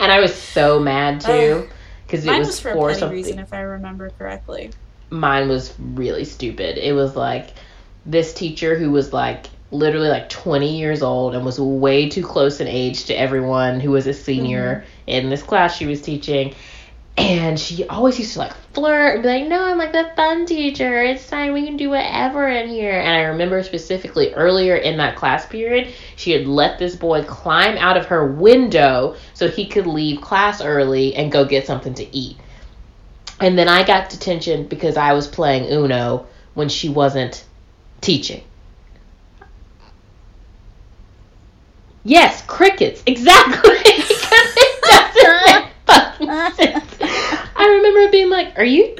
[0.00, 1.68] and I was so mad too
[2.06, 3.16] because it Mine was, was for a for something.
[3.16, 4.70] reason, if I remember correctly.
[5.10, 6.78] mine was really stupid.
[6.78, 7.50] It was like
[8.06, 12.60] this teacher who was like literally like 20 years old and was way too close
[12.60, 15.08] in age to everyone who was a senior mm-hmm.
[15.08, 16.54] in this class she was teaching.
[17.18, 20.46] And she always used to like flirt and be like, No, I'm like the fun
[20.46, 21.02] teacher.
[21.02, 21.52] It's fine.
[21.52, 22.92] We can do whatever in here.
[22.92, 27.76] And I remember specifically earlier in that class period, she had let this boy climb
[27.76, 32.16] out of her window so he could leave class early and go get something to
[32.16, 32.36] eat.
[33.40, 37.44] And then I got detention because I was playing Uno when she wasn't
[38.00, 38.44] teaching.
[42.04, 43.02] Yes, crickets.
[43.06, 43.74] Exactly.
[47.58, 48.96] I remember being like, "Are you,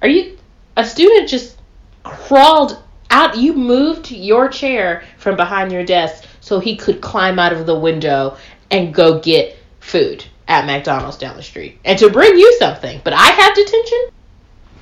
[0.00, 0.36] are you?"
[0.76, 1.58] A student just
[2.02, 3.36] crawled out.
[3.36, 7.78] You moved your chair from behind your desk so he could climb out of the
[7.78, 8.36] window
[8.70, 13.00] and go get food at McDonald's down the street and to bring you something.
[13.04, 14.08] But I have detention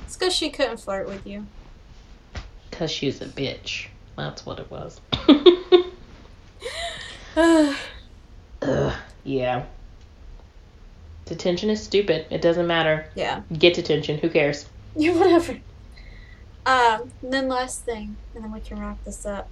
[0.05, 1.45] It's because she couldn't flirt with you.
[2.69, 3.87] because she's a bitch.
[4.17, 4.99] That's what it was.
[8.61, 8.93] Ugh,
[9.23, 9.65] yeah.
[11.31, 12.25] Detention is stupid.
[12.29, 13.05] It doesn't matter.
[13.15, 13.43] yeah.
[13.57, 14.17] Get detention.
[14.17, 14.67] Who cares?
[14.97, 15.53] Yeah, whatever.
[16.65, 19.47] Um, and then last thing, and then we can wrap this up.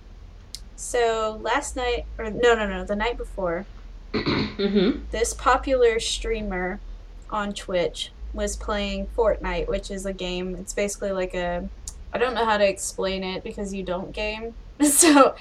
[0.75, 3.65] So last night, or no, no, no, the night before,
[4.13, 5.05] mm-hmm.
[5.11, 6.81] this popular streamer
[7.29, 10.55] on Twitch was playing Fortnite, which is a game.
[10.55, 11.69] It's basically like a.
[12.11, 14.53] I don't know how to explain it because you don't game.
[14.85, 15.35] So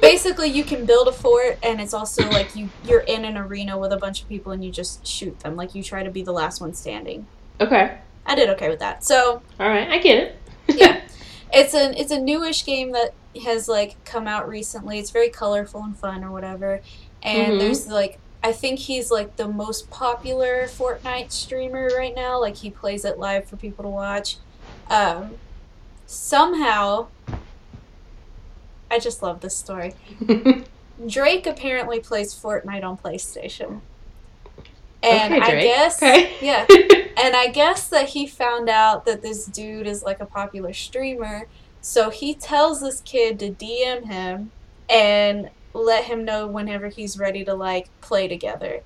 [0.00, 3.78] basically, you can build a fort, and it's also like you you're in an arena
[3.78, 5.56] with a bunch of people, and you just shoot them.
[5.56, 7.26] Like you try to be the last one standing.
[7.60, 7.98] okay.
[8.26, 9.04] I did okay with that.
[9.04, 9.88] So All right.
[9.88, 10.36] I get it.
[10.76, 11.00] yeah,
[11.52, 14.98] it's an it's a newish game that has like come out recently.
[14.98, 16.82] It's very colorful and fun or whatever.
[17.22, 17.58] And Mhm.
[17.58, 22.38] there's like I think he's like the most popular Fortnite streamer right now.
[22.38, 24.36] Like he plays it live for people to watch.
[24.90, 25.36] Um,
[26.06, 27.06] somehow,
[28.90, 29.94] I just love this story.
[31.06, 33.80] Drake apparently plays Fortnite on PlayStation.
[35.02, 36.32] And Okay, I guess Okay.
[36.40, 36.66] yeah.
[37.20, 41.48] And I guess that he found out that this dude is like a popular streamer.
[41.80, 44.52] So he tells this kid to DM him
[44.88, 48.82] and let him know whenever he's ready to like play together.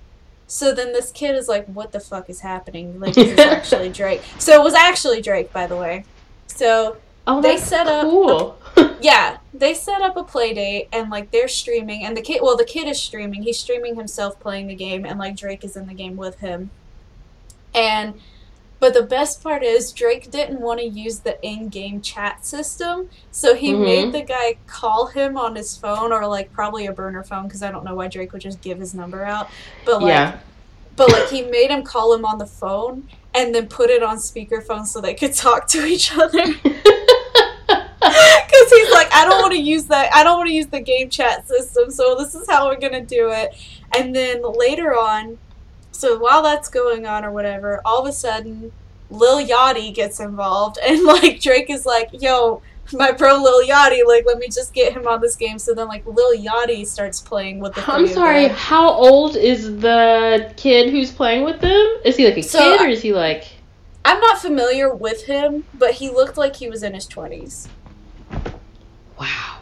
[0.47, 2.99] So then this kid is like, what the fuck is happening?
[3.01, 4.23] Like, this is actually Drake?
[4.39, 6.05] So it was actually Drake, by the way.
[6.47, 6.97] So
[7.27, 8.59] oh, They set up- cool.
[9.03, 12.57] Yeah, they set up a play date and like they're streaming and the kid well
[12.57, 13.43] the kid is streaming.
[13.43, 16.71] He's streaming himself playing the game and like Drake is in the game with him.
[17.75, 18.21] And
[18.81, 23.55] but the best part is Drake didn't want to use the in-game chat system, so
[23.55, 23.85] he Mhm.
[23.85, 27.63] made the guy call him on his phone or like probably a burner phone because
[27.63, 29.49] I don't know why Drake would just give his number out.
[29.85, 30.39] But like yeah.
[30.97, 34.17] but like he made him call him on the phone and then put it on
[34.19, 36.45] speakerphone so they could talk to each other.
[38.53, 40.15] Because he's like, I don't want to use that.
[40.15, 41.91] I don't want to use the game chat system.
[41.91, 43.55] So this is how we're gonna do it.
[43.97, 45.39] And then later on,
[45.93, 48.73] so while that's going on or whatever, all of a sudden,
[49.11, 52.63] Lil Yachty gets involved, and like Drake is like, "Yo,
[52.93, 55.89] my bro Lil Yachty, like let me just get him on this game." So then
[55.89, 57.91] like Lil Yachty starts playing with the.
[57.91, 58.49] I'm sorry.
[58.49, 61.87] How old is the kid who's playing with them?
[62.05, 63.45] Is he like a So, kid or is he like?
[64.05, 67.69] I'm not familiar with him, but he looked like he was in his twenties.
[69.19, 69.59] Wow.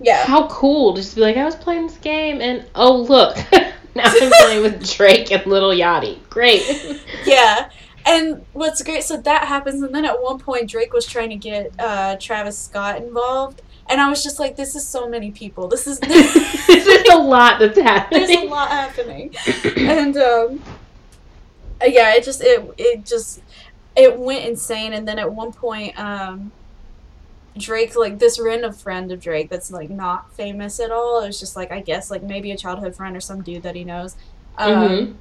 [0.00, 0.24] Yeah.
[0.26, 0.94] How cool!
[0.94, 3.36] Just be like, I was playing this game, and oh look,
[3.94, 6.18] now I'm playing with Drake and Lil Yachty.
[6.28, 6.62] Great.
[7.24, 7.70] Yeah.
[8.06, 11.36] And what's great, so that happens, and then at one point Drake was trying to
[11.36, 15.68] get uh, Travis Scott involved, and I was just like, "This is so many people.
[15.68, 18.26] This is this is a lot that's happening.
[18.26, 19.34] there's a lot happening."
[19.76, 20.62] And um,
[21.82, 23.40] yeah, it just it it just
[23.96, 26.52] it went insane, and then at one point, um,
[27.56, 31.22] Drake like this random friend of Drake that's like not famous at all.
[31.22, 33.76] It was just like I guess like maybe a childhood friend or some dude that
[33.76, 34.16] he knows.
[34.56, 35.18] Um, Mhm.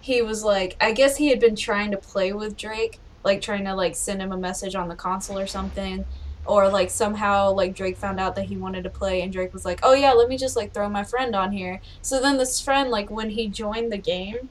[0.00, 3.64] he was like I guess he had been trying to play with Drake, like trying
[3.66, 6.06] to like send him a message on the console or something.
[6.44, 9.64] Or like somehow like Drake found out that he wanted to play and Drake was
[9.66, 12.60] like, "Oh yeah, let me just like throw my friend on here." So then this
[12.60, 14.50] friend like when he joined the game,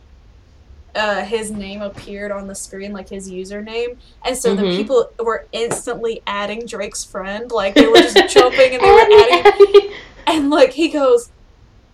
[0.98, 3.98] uh his name appeared on the screen like his username.
[4.26, 4.76] And so the Mhm.
[4.78, 9.46] people were instantly adding Drake's friend, like they were just jumping and they were adding
[9.46, 9.92] Abby.
[10.26, 11.30] and like he goes,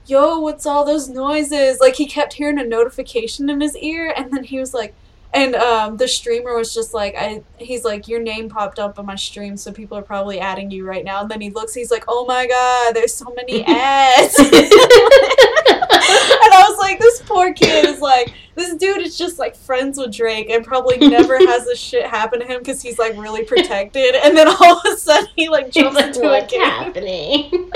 [0.07, 4.31] "Yo, what's all those noises?" Like he kept hearing a notification in his ear, and
[4.33, 4.93] then he was like,
[5.33, 9.05] and um, the streamer was just like, "I." He's like, "Your name popped up on
[9.05, 11.91] my stream, so people are probably adding you right now." And then he looks, he's
[11.91, 14.49] like, "Oh my god, there's so many ads." and
[16.53, 20.13] I was like, "This poor kid is like." This dude is just like friends with
[20.15, 24.13] Drake and probably never has this shit happen to him because he's like really protected.
[24.13, 26.61] And then all of a sudden he like He's jumps like, into a what's game.
[26.61, 27.71] happening?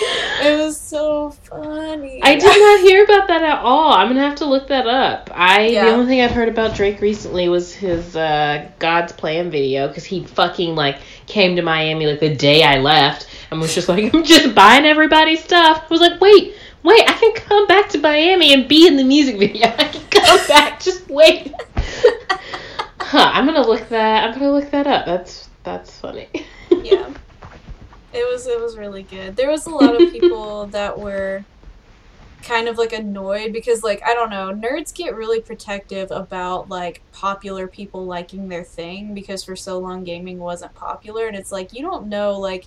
[0.42, 2.20] It was so funny.
[2.22, 3.92] I did not hear about that at all.
[3.92, 5.30] I'm gonna have to look that up.
[5.34, 5.84] I Yeah.
[5.84, 10.04] the only thing I've heard about Drake recently was his uh, God's Plan video because
[10.04, 14.14] he fucking like came to Miami like the day I left and was just like
[14.14, 15.84] I'm just buying everybody's stuff.
[15.84, 19.04] I was like, wait, wait, I can come back to Miami and be in the
[19.04, 19.66] music video.
[19.78, 20.80] I can come back.
[20.80, 21.52] Just wait.
[22.98, 23.30] huh?
[23.34, 24.24] I'm gonna look that.
[24.24, 25.04] I'm gonna look that up.
[25.04, 26.28] That's that's funny.
[26.82, 27.12] yeah.
[28.12, 29.36] It was it was really good.
[29.36, 31.44] There was a lot of people that were
[32.42, 37.02] kind of like annoyed because like I don't know, nerds get really protective about like
[37.12, 41.72] popular people liking their thing because for so long gaming wasn't popular and it's like
[41.74, 42.66] you don't know like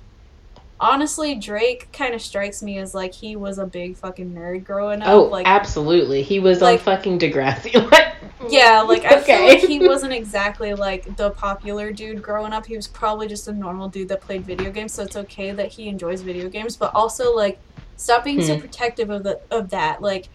[0.80, 5.02] honestly Drake kind of strikes me as like he was a big fucking nerd growing
[5.02, 6.22] up Oh, like absolutely.
[6.24, 7.74] He was like- on fucking Degrassi.
[7.91, 8.12] Like,
[8.49, 12.65] Yeah, like I feel like he wasn't exactly like the popular dude growing up.
[12.65, 15.72] He was probably just a normal dude that played video games, so it's okay that
[15.74, 17.61] he enjoys video games, but also like
[17.95, 18.61] stop being so Hmm.
[18.61, 20.02] protective of the of that.
[20.02, 20.30] Like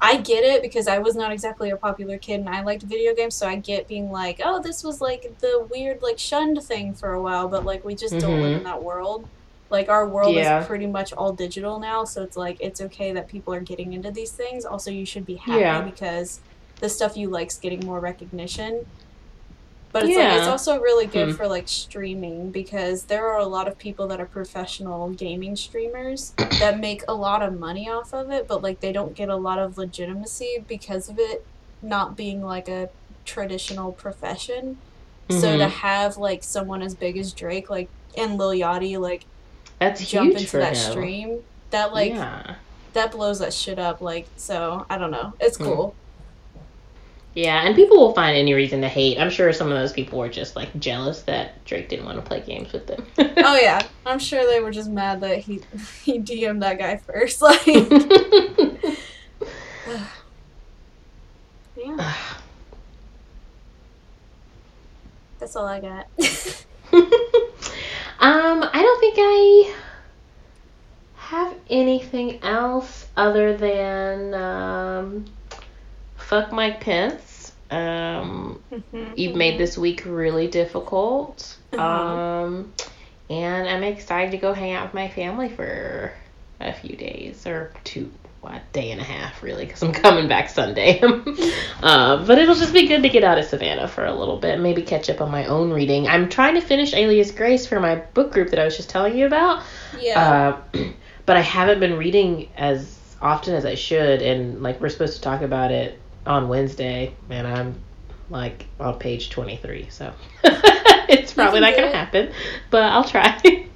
[0.00, 3.14] I get it because I was not exactly a popular kid and I liked video
[3.14, 6.94] games, so I get being like, "Oh, this was like the weird like shunned thing
[6.94, 9.28] for a while," but like we just don't live in that world.
[9.70, 10.60] Like our world Yeah.
[10.60, 13.92] is pretty much all digital now, so it's like it's okay that people are getting
[13.94, 14.64] into these things.
[14.64, 15.80] Also, you should be happy Yeah.
[15.80, 16.40] because
[16.84, 18.84] the stuff you like's getting more recognition.
[19.90, 21.34] But it's like it's also really good Hmm.
[21.36, 26.34] for like streaming because there are a lot of people that are professional gaming streamers
[26.60, 29.36] that make a lot of money off of it, but like they don't get a
[29.36, 31.46] lot of legitimacy because of it
[31.80, 32.90] not being like a
[33.24, 34.76] traditional profession.
[35.30, 35.70] So to Mhm.
[35.70, 39.24] have like someone as big as Drake like and Lil Yachty like
[39.78, 40.90] That's jump huge into for that him.
[40.92, 41.38] stream,
[41.70, 42.56] that like yeah.
[42.94, 44.00] that blows that shit up.
[44.00, 45.32] Like so, I don't know.
[45.40, 45.64] It's Hmm.
[45.64, 45.94] cool.
[47.34, 49.18] Yeah, and people will find any reason to hate.
[49.18, 52.22] I'm sure some of those people were just like jealous that Drake didn't want to
[52.22, 53.04] play games with them.
[53.46, 55.60] Oh yeah, I'm sure they were just mad that he
[56.04, 57.42] he DM'd that guy first.
[57.44, 57.66] Like,
[61.76, 62.14] yeah,
[65.38, 66.06] that's all I got.
[68.20, 69.74] um, I don't think I
[71.16, 75.24] have anything else other than um,
[76.24, 77.52] fuck Mike Pence.
[77.70, 78.62] Um,
[79.16, 81.56] you've made this week really difficult.
[81.72, 81.82] Uh-huh.
[81.82, 82.72] Um,
[83.30, 86.12] and I'm excited to go hang out with my family for
[86.60, 88.10] a few days or two,
[88.40, 91.00] what, day and a half, really, because I'm coming back Sunday.
[91.82, 94.60] uh, but it'll just be good to get out of Savannah for a little bit,
[94.60, 96.06] maybe catch up on my own reading.
[96.06, 99.16] I'm trying to finish Alias Grace for my book group that I was just telling
[99.16, 99.62] you about.
[99.98, 100.60] Yeah.
[100.74, 100.84] Uh,
[101.26, 105.22] but I haven't been reading as often as I should, and like we're supposed to
[105.22, 107.74] talk about it on Wednesday, and I'm
[108.30, 110.12] like on page 23, so
[110.44, 111.94] it's probably not gonna it.
[111.94, 112.32] happen,
[112.70, 113.66] but I'll try.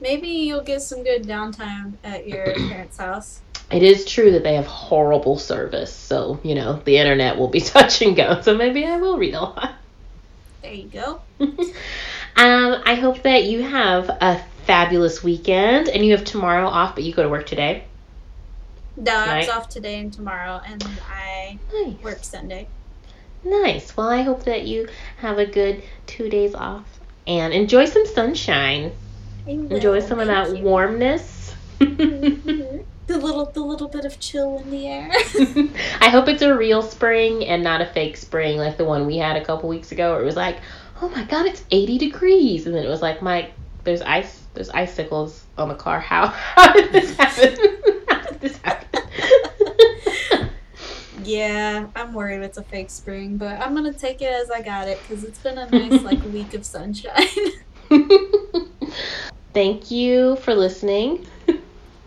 [0.00, 3.40] Maybe you'll get some good downtime at your parents' house.
[3.70, 7.60] it is true that they have horrible service, so you know the internet will be
[7.74, 9.74] touch and go, so maybe I will read a lot.
[10.62, 11.20] There you go.
[12.36, 17.04] Um, I hope that you have a fabulous weekend, and you have tomorrow off, but
[17.04, 17.84] you go to work today.
[19.00, 22.02] No, I was off today and tomorrow, and I Nice.
[22.02, 22.68] work Sunday.
[23.42, 23.96] Nice.
[23.96, 26.84] Well, I hope that you have a good two days off
[27.26, 28.92] and enjoy some sunshine.
[29.46, 30.62] Enjoy some of that you.
[30.64, 31.54] warmness.
[33.06, 35.10] The little, the little bit of chill in the air.
[36.00, 39.16] I hope it's a real spring and not a fake spring like the one we
[39.16, 40.58] had a couple weeks ago where it was like,
[41.02, 42.66] oh my god, it's 80 degrees.
[42.66, 43.50] And then it was like, Mike,
[43.82, 45.98] there's ice, there's icicles on the car.
[45.98, 47.56] How, how did this happen?
[48.08, 48.79] how did this happen?
[51.30, 54.88] Yeah, I'm worried it's a fake spring, but I'm gonna take it as I got
[54.88, 57.12] it because it's been a nice like week of sunshine.
[59.54, 61.24] Thank you for listening.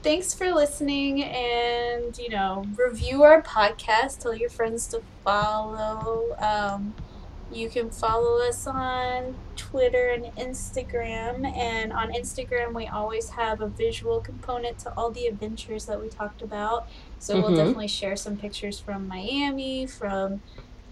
[0.01, 4.19] Thanks for listening, and you know, review our podcast.
[4.19, 6.35] Tell your friends to follow.
[6.39, 6.93] Um,
[7.53, 11.45] you can follow us on Twitter and Instagram.
[11.55, 16.09] And on Instagram, we always have a visual component to all the adventures that we
[16.09, 16.87] talked about.
[17.23, 17.55] So we'll Mhm.
[17.55, 20.41] definitely share some pictures from Miami, from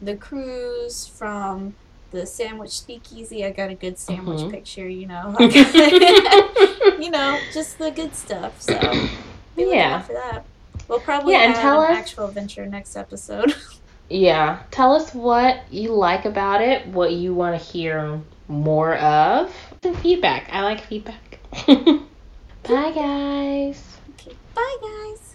[0.01, 1.75] the cruise, from
[2.11, 3.43] the sandwich speakeasy.
[3.45, 4.51] I got a good sandwich Mhm.
[4.51, 5.35] picture, you know.
[6.99, 8.61] you know, just the good stuff.
[8.61, 8.79] So
[9.57, 10.01] be Yeah.
[10.01, 10.45] for that.
[10.87, 13.53] We'll probably Yeah, and tell an us- actual adventure next episode.
[14.09, 14.59] Yeah.
[14.71, 19.53] Tell us what you like about it, what you want to hear more of.
[19.83, 20.49] Some feedback.
[20.51, 21.39] I like feedback.
[21.67, 23.81] Bye, guys.
[24.19, 25.30] okay, bye guys.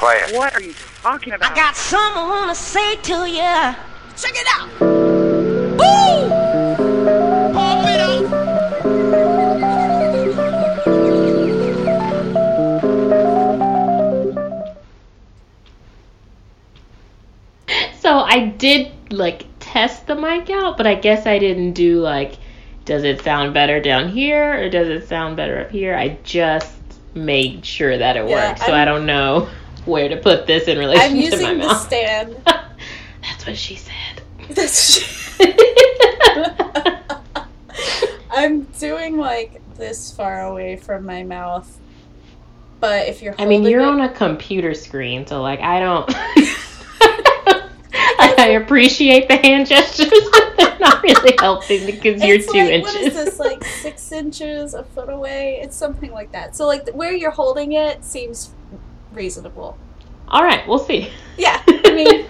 [0.00, 0.34] Play it.
[0.34, 0.72] What are you
[1.02, 1.52] talking about?
[1.52, 3.76] I got something I want to say to you.
[4.16, 4.70] Check it out.
[4.80, 6.30] Ooh!
[7.52, 8.24] Pump it up.
[18.00, 22.38] So I did like test the mic out, but I guess I didn't do like
[22.86, 25.94] does it sound better down here or does it sound better up here?
[25.94, 26.72] I just
[27.14, 28.60] made sure that it yeah, worked.
[28.60, 29.50] So I'm, I do not know
[29.90, 31.86] where to put this in relation to my I'm to my using the mouth.
[31.86, 32.36] stand.
[32.46, 34.22] That's what she said.
[34.50, 35.38] That's-
[38.30, 41.78] I'm doing like this far away from my mouth.
[42.80, 46.06] But if you're I mean, you're it- on a computer screen, so like I don't.
[47.02, 47.66] I,
[48.38, 52.94] I appreciate the hand gestures, but they're not really helping because you're two like, inches.
[52.94, 55.60] What is this, like six inches, a foot away?
[55.62, 56.56] It's something like that.
[56.56, 58.52] So, like, where you're holding it seems
[59.12, 59.76] reasonable.
[60.28, 61.10] All right, we'll see.
[61.36, 62.26] Yeah, I mean,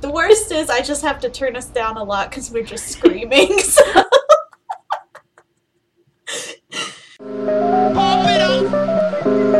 [0.00, 2.88] the worst is I just have to turn us down a lot because we're just
[2.88, 3.58] screaming.
[3.58, 3.82] So.
[7.94, 9.55] Pop it up.